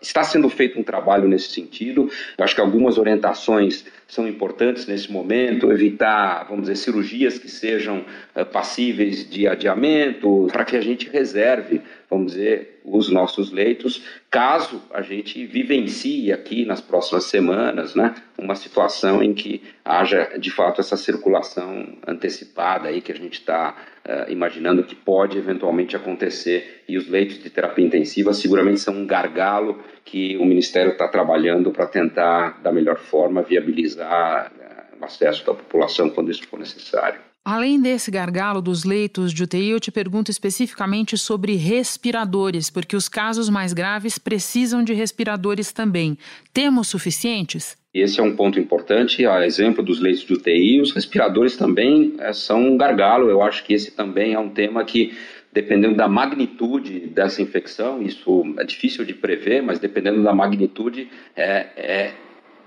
está 0.03 0.25
sendo 0.25 0.49
feito 0.49 0.79
um 0.79 0.83
trabalho 0.83 1.29
nesse 1.29 1.51
sentido, 1.51 2.11
eu 2.37 2.45
acho 2.45 2.55
que 2.55 2.61
algumas 2.61 2.99
orientações 2.99 3.85
são 4.09 4.27
importantes 4.27 4.87
nesse 4.87 5.11
momento, 5.11 5.71
evitar, 5.71 6.45
vamos 6.49 6.63
dizer, 6.63 6.77
cirurgias 6.77 7.39
que 7.39 7.49
sejam 7.49 8.05
uh, 8.35 8.45
passíveis 8.47 9.29
de 9.29 9.47
adiamento, 9.47 10.49
para 10.53 10.65
que 10.65 10.77
a 10.77 10.81
gente 10.81 11.09
reserve, 11.09 11.81
vamos 12.09 12.33
dizer, 12.33 12.81
os 12.85 13.09
nossos 13.09 13.51
leitos, 13.51 14.05
caso 14.31 14.81
a 14.93 15.03
gente 15.03 15.45
vivencie 15.45 16.33
aqui 16.33 16.65
nas 16.65 16.81
próximas 16.81 17.25
semanas, 17.25 17.95
né, 17.95 18.15
uma 18.39 18.55
situação 18.55 19.23
em 19.23 19.35
que 19.35 19.63
haja 19.85 20.39
de 20.39 20.51
fato 20.51 20.81
essa 20.81 20.97
circulação 20.97 21.99
antecipada 22.07 22.89
aí 22.89 23.01
que 23.01 23.11
a 23.11 23.17
gente 23.17 23.35
está 23.35 23.77
uh, 24.05 24.31
imaginando 24.31 24.85
que 24.85 24.95
pode 24.95 25.37
eventualmente 25.37 25.97
acontecer 25.97 26.85
e 26.89 26.97
os 26.97 27.09
leitos 27.09 27.43
de 27.43 27.51
terapia 27.51 27.85
intensiva 27.85 28.33
seguramente 28.33 28.81
são 28.81 28.95
um 28.95 29.07
gargalo 29.07 29.83
que 30.05 30.37
o 30.37 30.45
Ministério 30.45 30.93
está 30.93 31.09
trabalhando 31.09 31.73
para 31.73 31.87
tentar 31.87 32.61
da 32.63 32.73
melhor 32.73 32.99
forma 32.99 33.43
viabilizar 33.43 34.53
uh, 34.53 35.03
o 35.03 35.05
acesso 35.05 35.45
da 35.45 35.55
população 35.55 36.09
quando 36.11 36.31
isso 36.31 36.47
for 36.47 36.59
necessário. 36.59 37.26
Além 37.49 37.81
desse 37.81 38.11
gargalo 38.11 38.61
dos 38.61 38.83
leitos 38.83 39.33
de 39.33 39.45
UTI, 39.45 39.69
eu 39.69 39.79
te 39.79 39.93
pergunto 39.93 40.33
especificamente 40.33 41.17
sobre 41.17 41.55
respiradores, 41.55 42.71
porque 42.71 42.97
os 42.97 43.09
casos 43.09 43.49
mais 43.49 43.73
graves 43.73 44.19
precisam 44.19 44.83
de 44.83 44.93
respiradores 44.93 45.71
também. 45.71 46.19
Temos 46.53 46.89
suficientes? 46.89 47.79
Esse 47.95 48.19
é 48.19 48.23
um 48.25 48.35
ponto 48.35 48.59
importante, 48.59 49.25
a 49.25 49.47
exemplo 49.47 49.81
dos 49.81 50.01
leitos 50.01 50.25
de 50.25 50.33
UTI, 50.33 50.81
os 50.81 50.91
respiradores 50.91 51.57
também 51.57 52.15
é, 52.19 52.33
são 52.33 52.73
um 52.73 52.77
gargalo. 52.77 53.31
Eu 53.31 53.41
acho 53.41 53.63
que 53.63 53.75
esse 53.75 53.93
também 53.93 54.35
é 54.35 54.39
um 54.41 54.49
tema 54.49 54.85
que, 54.85 55.17
dependendo 55.53 55.95
da 55.95 56.09
magnitude 56.09 56.99
dessa 56.99 57.41
infecção, 57.41 58.03
isso 58.03 58.57
é 58.59 58.65
difícil 58.65 59.05
de 59.05 59.15
prever, 59.15 59.63
mas 59.63 59.79
dependendo 59.79 60.21
da 60.21 60.35
magnitude, 60.35 61.09
é, 61.37 61.67
é 61.77 62.13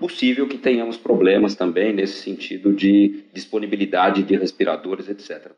possível 0.00 0.48
que 0.48 0.56
tenhamos 0.56 0.96
problemas 0.96 1.54
também 1.54 1.92
nesse 1.92 2.22
sentido 2.22 2.72
de 2.72 3.26
disponibilidade 3.34 4.22
de 4.22 4.34
respiradores, 4.34 5.08
etc. 5.08 5.52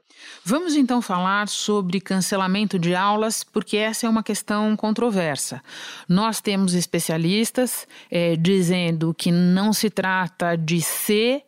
Vamos 0.44 0.74
então 0.74 1.00
falar 1.00 1.46
sobre 1.46 2.00
cancelamento 2.00 2.76
de 2.76 2.92
aulas, 2.92 3.44
porque 3.44 3.76
essa 3.76 4.06
é 4.06 4.10
uma 4.10 4.24
questão 4.24 4.74
controversa. 4.76 5.62
Nós 6.08 6.40
temos 6.40 6.74
especialistas 6.74 7.86
é, 8.10 8.34
dizendo 8.34 9.14
que 9.14 9.30
não 9.30 9.72
se 9.72 9.88
trata 9.88 10.56
de 10.56 10.82
se 10.82 11.42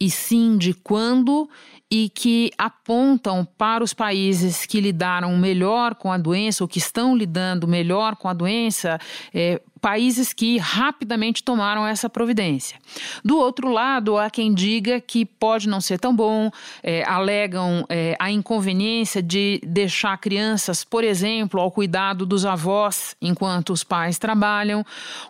e 0.00 0.10
sim 0.10 0.58
de 0.58 0.74
quando 0.74 1.48
e 1.90 2.08
que 2.08 2.50
apontam 2.58 3.44
para 3.44 3.84
os 3.84 3.94
países 3.94 4.66
que 4.66 4.80
lidaram 4.80 5.36
melhor 5.36 5.94
com 5.94 6.10
a 6.10 6.18
doença 6.18 6.64
ou 6.64 6.68
que 6.68 6.78
estão 6.78 7.16
lidando 7.16 7.68
melhor 7.68 8.16
com 8.16 8.28
a 8.28 8.32
doença, 8.32 8.98
é, 9.32 9.60
países 9.84 10.32
que 10.32 10.56
rapidamente 10.56 11.44
tomaram 11.44 11.86
essa 11.86 12.08
providência. 12.08 12.78
Do 13.22 13.36
outro 13.36 13.68
lado, 13.68 14.16
há 14.16 14.30
quem 14.30 14.54
diga 14.54 14.98
que 14.98 15.26
pode 15.26 15.68
não 15.68 15.78
ser 15.78 16.00
tão 16.00 16.16
bom, 16.16 16.50
é, 16.82 17.02
alegam 17.06 17.84
é, 17.90 18.16
a 18.18 18.30
inconveniência 18.30 19.22
de 19.22 19.60
deixar 19.62 20.16
crianças, 20.16 20.84
por 20.84 21.04
exemplo, 21.04 21.60
ao 21.60 21.70
cuidado 21.70 22.24
dos 22.24 22.46
avós 22.46 23.14
enquanto 23.20 23.74
os 23.74 23.84
pais 23.84 24.18
trabalham. 24.18 24.82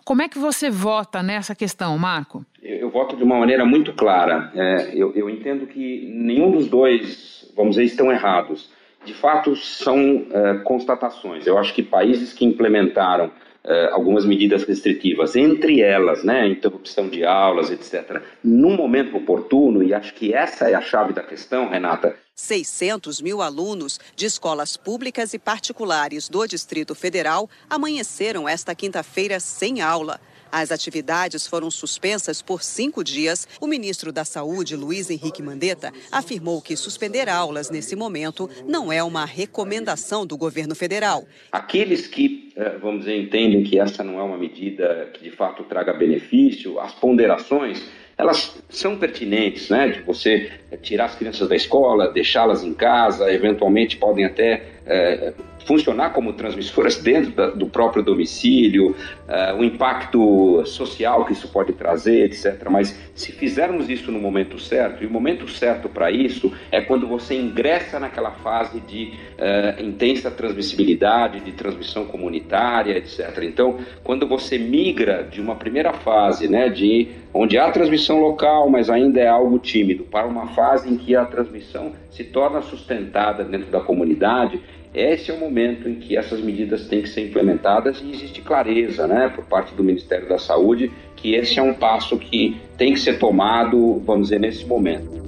Como 0.05 0.21
é 0.21 0.29
que 0.29 0.39
você 0.39 0.69
vota 0.69 1.21
nessa 1.21 1.53
questão, 1.53 1.97
Marco? 1.97 2.45
Eu, 2.63 2.77
eu 2.77 2.89
voto 2.89 3.17
de 3.17 3.25
uma 3.25 3.37
maneira 3.37 3.65
muito 3.65 3.91
clara. 3.91 4.53
É, 4.55 4.91
eu, 4.93 5.13
eu 5.15 5.29
entendo 5.29 5.67
que 5.67 6.09
nenhum 6.15 6.49
dos 6.51 6.69
dois, 6.69 7.51
vamos 7.57 7.71
dizer, 7.71 7.83
estão 7.83 8.09
errados. 8.09 8.69
De 9.03 9.13
fato, 9.13 9.53
são 9.57 10.27
é, 10.31 10.53
constatações. 10.59 11.45
Eu 11.45 11.57
acho 11.57 11.73
que 11.73 11.83
países 11.83 12.31
que 12.31 12.45
implementaram 12.45 13.29
é, 13.65 13.89
algumas 13.91 14.25
medidas 14.25 14.63
restritivas, 14.63 15.35
entre 15.35 15.81
elas, 15.81 16.23
né, 16.23 16.47
interrupção 16.47 17.09
de 17.09 17.25
aulas, 17.25 17.71
etc., 17.71 18.21
num 18.43 18.75
momento 18.75 19.17
oportuno, 19.17 19.83
e 19.83 19.93
acho 19.93 20.13
que 20.13 20.33
essa 20.33 20.69
é 20.69 20.75
a 20.75 20.81
chave 20.81 21.13
da 21.13 21.23
questão, 21.23 21.69
Renata. 21.69 22.15
600 22.35 23.21
mil 23.21 23.41
alunos 23.41 23.99
de 24.15 24.25
escolas 24.25 24.75
públicas 24.75 25.33
e 25.33 25.39
particulares 25.39 26.27
do 26.27 26.45
Distrito 26.45 26.93
Federal 26.93 27.49
amanheceram 27.69 28.47
esta 28.47 28.75
quinta-feira 28.75 29.39
sem 29.39 29.81
aula. 29.81 30.19
As 30.57 30.71
atividades 30.71 31.45
foram 31.45 31.69
suspensas 31.69 32.41
por 32.41 32.63
cinco 32.63 33.03
dias. 33.03 33.45
O 33.59 33.67
ministro 33.67 34.09
da 34.09 34.23
Saúde, 34.23 34.73
Luiz 34.73 35.09
Henrique 35.09 35.43
Mandetta, 35.43 35.91
afirmou 36.09 36.61
que 36.61 36.77
suspender 36.77 37.27
aulas 37.27 37.69
nesse 37.69 37.93
momento 37.93 38.49
não 38.65 38.89
é 38.89 39.03
uma 39.03 39.25
recomendação 39.25 40.25
do 40.25 40.37
governo 40.37 40.73
federal. 40.73 41.25
Aqueles 41.51 42.07
que, 42.07 42.53
eh, 42.55 42.77
vamos 42.81 42.99
dizer, 42.99 43.21
entendem 43.21 43.65
que 43.65 43.77
essa 43.77 44.01
não 44.01 44.17
é 44.17 44.23
uma 44.23 44.37
medida 44.37 45.09
que 45.13 45.29
de 45.29 45.31
fato 45.35 45.61
traga 45.63 45.91
benefício, 45.91 46.79
as 46.79 46.93
ponderações 46.93 47.83
elas 48.17 48.57
são 48.69 48.97
pertinentes, 48.97 49.69
né? 49.69 49.89
De 49.89 50.03
você 50.03 50.49
tirar 50.81 51.07
as 51.07 51.15
crianças 51.15 51.49
da 51.49 51.55
escola, 51.57 52.13
deixá-las 52.13 52.63
em 52.63 52.73
casa, 52.73 53.29
eventualmente 53.29 53.97
podem 53.97 54.23
até 54.23 54.63
é, 54.85 55.33
funcionar 55.65 56.11
como 56.11 56.33
transmissoras 56.33 56.97
dentro 56.97 57.31
da, 57.31 57.49
do 57.49 57.67
próprio 57.67 58.03
domicílio, 58.03 58.91
uh, 58.91 59.57
o 59.57 59.63
impacto 59.63 60.63
social 60.65 61.25
que 61.25 61.33
isso 61.33 61.47
pode 61.49 61.73
trazer, 61.73 62.25
etc. 62.25 62.67
Mas 62.69 62.97
se 63.15 63.31
fizermos 63.31 63.89
isso 63.89 64.11
no 64.11 64.19
momento 64.19 64.59
certo, 64.59 65.03
e 65.03 65.07
o 65.07 65.09
momento 65.09 65.49
certo 65.49 65.89
para 65.89 66.11
isso 66.11 66.53
é 66.71 66.81
quando 66.81 67.07
você 67.07 67.35
ingressa 67.35 67.99
naquela 67.99 68.31
fase 68.31 68.79
de 68.79 69.13
uh, 69.39 69.83
intensa 69.83 70.29
transmissibilidade, 70.29 71.39
de 71.39 71.51
transmissão 71.51 72.05
comunitária, 72.05 72.97
etc. 72.97 73.43
Então, 73.43 73.79
quando 74.03 74.27
você 74.27 74.57
migra 74.57 75.23
de 75.23 75.41
uma 75.41 75.55
primeira 75.55 75.93
fase, 75.93 76.47
né, 76.47 76.69
de 76.69 77.09
onde 77.33 77.57
há 77.57 77.69
transmissão 77.71 78.19
local, 78.19 78.69
mas 78.69 78.89
ainda 78.89 79.19
é 79.19 79.27
algo 79.27 79.57
tímido, 79.59 80.03
para 80.03 80.27
uma 80.27 80.47
fase 80.47 80.89
em 80.89 80.95
que 80.95 81.15
a 81.15 81.25
transmissão 81.25 81.93
se 82.09 82.23
torna 82.23 82.61
sustentada 82.61 83.43
dentro 83.43 83.69
da 83.69 83.81
comunidade, 83.81 84.61
esse 84.95 85.29
é 85.29 85.33
o 85.33 85.39
momento 85.39 85.89
em 85.89 85.95
que 85.95 86.15
essas 86.15 86.39
medidas 86.39 86.87
têm 86.87 87.01
que 87.01 87.09
ser 87.09 87.27
implementadas 87.27 88.01
e 88.01 88.11
existe 88.11 88.41
clareza 88.41 89.05
né, 89.05 89.27
por 89.27 89.45
parte 89.45 89.75
do 89.75 89.83
Ministério 89.83 90.29
da 90.29 90.39
Saúde 90.39 90.91
que 91.15 91.35
esse 91.35 91.59
é 91.59 91.61
um 91.61 91.73
passo 91.73 92.17
que 92.17 92.61
tem 92.77 92.93
que 92.93 92.99
ser 92.99 93.19
tomado, 93.19 93.99
vamos 94.05 94.27
dizer, 94.27 94.39
nesse 94.39 94.65
momento. 94.65 95.25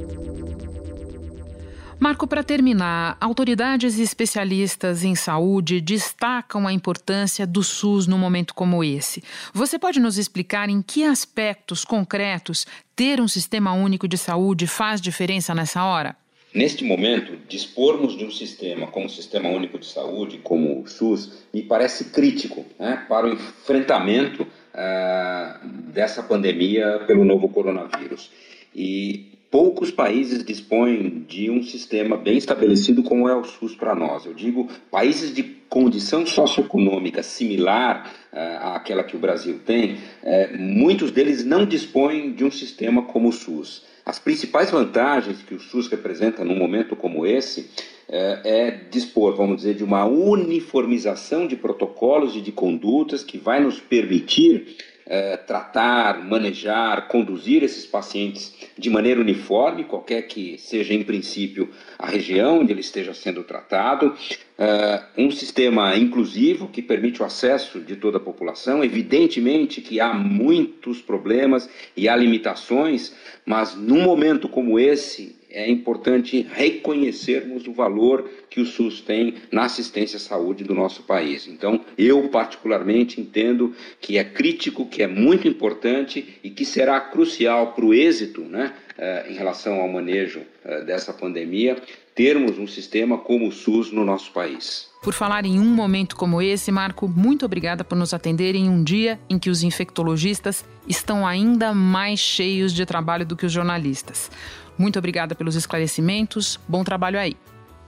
Marco, 2.00 2.28
para 2.28 2.44
terminar, 2.44 3.18
autoridades 3.20 3.98
e 3.98 4.04
especialistas 4.04 5.04
em 5.04 5.16
saúde 5.16 5.82
destacam 5.82 6.68
a 6.68 6.72
importância 6.72 7.46
do 7.48 7.64
SUS 7.64 8.06
num 8.06 8.20
momento 8.20 8.54
como 8.54 8.84
esse. 8.84 9.24
Você 9.52 9.80
pode 9.80 10.00
nos 10.00 10.20
explicar 10.20 10.70
em 10.70 10.82
que 10.82 11.04
aspectos 11.04 11.84
concretos 11.84 12.68
ter 12.96 13.20
um 13.20 13.28
sistema 13.28 13.74
único 13.74 14.08
de 14.08 14.18
saúde 14.18 14.68
faz 14.68 15.02
diferença 15.02 15.56
nessa 15.56 15.84
hora? 15.84 16.16
Neste 16.54 16.84
momento, 16.84 17.38
dispormos 17.48 18.18
de 18.18 18.26
um 18.26 18.32
sistema 18.32 18.88
como 18.88 19.06
o 19.06 19.10
Sistema 19.10 19.50
Único 19.50 19.78
de 19.78 19.86
Saúde, 19.86 20.40
como 20.42 20.82
o 20.82 20.88
SUS, 20.88 21.46
me 21.54 21.62
parece 21.62 22.06
crítico 22.06 22.66
né, 22.80 23.06
para 23.08 23.28
o 23.28 23.34
enfrentamento 23.34 24.44
uh, 24.44 25.68
dessa 25.92 26.24
pandemia 26.24 27.04
pelo 27.06 27.26
novo 27.26 27.50
coronavírus. 27.50 28.32
E 28.74 29.38
poucos 29.52 29.92
países 29.92 30.44
dispõem 30.44 31.26
de 31.28 31.50
um 31.50 31.62
sistema 31.64 32.16
bem 32.16 32.38
estabelecido 32.38 33.04
como 33.04 33.28
é 33.28 33.36
o 33.36 33.44
SUS 33.44 33.76
para 33.76 33.94
nós. 33.94 34.26
Eu 34.26 34.34
digo 34.34 34.70
países 34.90 35.34
de 35.34 35.44
condição 35.70 36.26
socioeconômica 36.26 37.22
similar 37.22 38.14
uh, 38.32 38.68
àquela 38.74 39.04
que 39.04 39.18
o 39.18 39.20
Brasil 39.20 39.60
tem, 39.66 39.96
uh, 39.96 40.58
muitos 40.58 41.12
deles 41.12 41.44
não 41.44 41.66
dispõem 41.66 42.32
de 42.32 42.46
um 42.46 42.52
sistema 42.52 43.02
como 43.02 43.28
o 43.28 43.34
SUS. 43.34 43.86
As 44.08 44.18
principais 44.18 44.72
vantagens 44.72 45.44
que 45.44 45.54
o 45.54 45.60
SUS 45.60 45.90
representa 45.90 46.42
num 46.42 46.56
momento 46.56 46.96
como 46.96 47.26
esse 47.28 47.70
é, 48.08 48.42
é, 48.46 48.72
dispor, 48.90 49.36
vamos 49.36 49.58
dizer, 49.58 49.74
de 49.74 49.84
uma 49.84 50.06
uniformização 50.06 51.46
de 51.46 51.58
protocolos 51.58 52.34
e 52.34 52.40
de 52.40 52.54
condutas 52.54 53.22
que 53.22 53.38
vai 53.38 53.60
nos 53.60 53.82
permitir 53.82 54.78
é, 55.06 55.36
tratar, 55.36 56.24
manejar, 56.24 57.10
conduzir 57.10 57.64
esses 57.64 57.86
pacientes 57.86 58.56
de 58.78 58.90
maneira 58.90 59.20
uniforme, 59.20 59.84
qualquer 59.84 60.22
que 60.22 60.58
seja, 60.58 60.94
em 60.94 61.04
princípio, 61.04 61.70
a 62.00 62.08
região 62.08 62.60
onde 62.60 62.72
ele 62.72 62.80
esteja 62.80 63.14
sendo 63.14 63.44
tratado, 63.44 64.16
uh, 64.58 65.04
um 65.18 65.32
sistema 65.32 65.96
inclusivo 65.96 66.68
que 66.68 66.82
permite 66.82 67.22
o 67.22 67.26
acesso 67.26 67.80
de 67.80 67.96
toda 67.96 68.18
a 68.18 68.22
população. 68.22 68.84
Evidentemente 68.84 69.82
que 69.82 70.00
há 70.00 70.14
muitos 70.14 71.02
problemas 71.02 71.70
e 71.96 72.10
há 72.10 72.16
limitações, 72.16 73.14
mas 73.46 73.76
num 73.76 74.02
momento 74.02 74.50
como 74.50 74.80
esse 74.80 75.38
é 75.50 75.70
importante 75.70 76.46
reconhecermos 76.52 77.68
o 77.68 77.74
valor 77.74 78.30
que 78.50 78.60
o 78.60 78.66
SUS 78.66 79.02
tem 79.02 79.36
na 79.52 79.64
assistência 79.64 80.18
à 80.18 80.20
saúde 80.20 80.64
do 80.64 80.76
nosso 80.76 81.04
país. 81.04 81.48
Então, 81.48 81.84
eu 81.98 82.28
particularmente 82.30 83.22
entendo 83.22 83.74
que 84.02 84.18
é 84.18 84.24
crítico, 84.24 84.86
que 84.86 85.02
é 85.02 85.08
muito 85.08 85.48
importante 85.48 86.38
e 86.44 86.50
que 86.50 86.66
será 86.66 87.00
crucial 87.00 87.74
para 87.74 87.86
o 87.86 87.94
êxito, 87.94 88.42
né, 88.42 88.74
uh, 88.98 89.32
em 89.32 89.36
relação 89.36 89.80
ao 89.80 89.88
manejo 89.88 90.42
uh, 90.42 90.86
dessa 90.86 91.14
pandemia, 91.14 91.78
termos 92.18 92.58
um 92.58 92.66
sistema 92.66 93.16
como 93.20 93.48
o 93.48 93.52
SUS 93.52 93.92
no 93.92 94.04
nosso 94.04 94.32
país. 94.32 94.90
Por 95.04 95.14
falar 95.14 95.46
em 95.46 95.60
um 95.60 95.66
momento 95.66 96.16
como 96.16 96.42
esse, 96.42 96.72
Marco, 96.72 97.08
muito 97.08 97.46
obrigada 97.46 97.84
por 97.84 97.96
nos 97.96 98.12
atender 98.12 98.56
em 98.56 98.68
um 98.68 98.84
dia 98.84 99.20
em 99.30 99.38
que 99.38 99.52
os 99.52 99.62
infectologistas 99.62 100.66
estão 100.88 101.28
ainda 101.28 101.76
mais 101.76 102.20
cheios 102.20 102.74
de 102.74 102.88
trabalho 102.88 103.24
do 103.24 103.36
que 103.36 103.46
os 103.46 103.52
jornalistas. 103.52 104.32
Muito 104.76 104.98
obrigada 104.98 105.36
pelos 105.36 105.56
esclarecimentos. 105.56 106.60
Bom 106.68 106.84
trabalho 106.84 107.20
aí. 107.20 107.38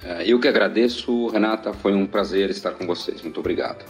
É, 0.03 0.31
eu 0.31 0.39
que 0.39 0.47
agradeço, 0.47 1.27
Renata. 1.29 1.73
Foi 1.73 1.95
um 1.95 2.05
prazer 2.05 2.51
estar 2.51 2.71
com 2.71 2.85
vocês. 2.85 3.23
Muito 3.23 3.39
obrigado. 3.39 3.83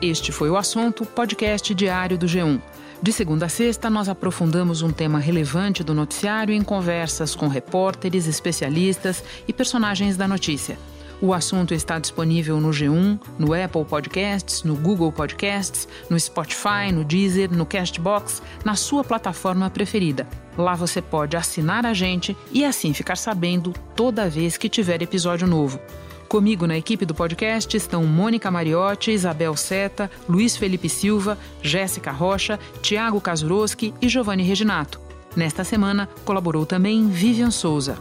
Este 0.00 0.32
foi 0.32 0.48
o 0.48 0.56
assunto 0.56 1.04
podcast 1.04 1.74
diário 1.74 2.16
do 2.16 2.24
G1. 2.24 2.58
De 3.00 3.12
segunda 3.12 3.46
a 3.46 3.48
sexta, 3.48 3.88
nós 3.88 4.08
aprofundamos 4.08 4.82
um 4.82 4.90
tema 4.90 5.20
relevante 5.20 5.84
do 5.84 5.94
noticiário 5.94 6.52
em 6.52 6.62
conversas 6.62 7.32
com 7.32 7.46
repórteres, 7.46 8.26
especialistas 8.26 9.22
e 9.46 9.52
personagens 9.52 10.16
da 10.16 10.26
notícia. 10.26 10.76
O 11.20 11.32
assunto 11.32 11.74
está 11.74 11.98
disponível 12.00 12.60
no 12.60 12.70
G1, 12.70 13.20
no 13.38 13.54
Apple 13.54 13.84
Podcasts, 13.84 14.64
no 14.64 14.74
Google 14.74 15.12
Podcasts, 15.12 15.86
no 16.10 16.18
Spotify, 16.18 16.92
no 16.92 17.04
Deezer, 17.04 17.52
no 17.52 17.64
Castbox, 17.64 18.42
na 18.64 18.74
sua 18.74 19.04
plataforma 19.04 19.70
preferida. 19.70 20.26
Lá 20.56 20.74
você 20.74 21.00
pode 21.00 21.36
assinar 21.36 21.86
a 21.86 21.94
gente 21.94 22.36
e 22.52 22.64
assim 22.64 22.92
ficar 22.92 23.16
sabendo 23.16 23.72
toda 23.94 24.28
vez 24.28 24.56
que 24.56 24.68
tiver 24.68 25.02
episódio 25.02 25.46
novo. 25.46 25.80
Comigo 26.28 26.66
na 26.66 26.76
equipe 26.76 27.06
do 27.06 27.14
podcast 27.14 27.74
estão 27.74 28.04
Mônica 28.04 28.50
Mariotti, 28.50 29.12
Isabel 29.12 29.56
Seta, 29.56 30.10
Luiz 30.28 30.58
Felipe 30.58 30.86
Silva, 30.86 31.38
Jéssica 31.62 32.12
Rocha, 32.12 32.60
Tiago 32.82 33.18
Kazuroski 33.18 33.94
e 33.98 34.10
Giovanni 34.10 34.42
Reginato. 34.42 35.00
Nesta 35.34 35.64
semana 35.64 36.06
colaborou 36.26 36.66
também 36.66 37.08
Vivian 37.08 37.50
Souza. 37.50 37.96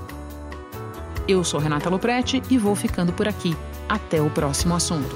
Eu 1.26 1.42
sou 1.46 1.58
Renata 1.58 1.90
Loprete 1.90 2.44
e 2.50 2.58
vou 2.58 2.76
ficando 2.76 3.14
por 3.14 3.30
aqui. 3.30 3.56
Até 3.88 4.22
o 4.22 4.30
próximo 4.30 4.76
assunto. 4.76 5.16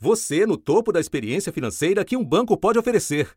Você 0.00 0.44
no 0.46 0.56
topo 0.56 0.90
da 0.90 0.98
experiência 0.98 1.52
financeira 1.52 2.04
que 2.04 2.16
um 2.16 2.24
banco 2.24 2.56
pode 2.56 2.76
oferecer. 2.76 3.36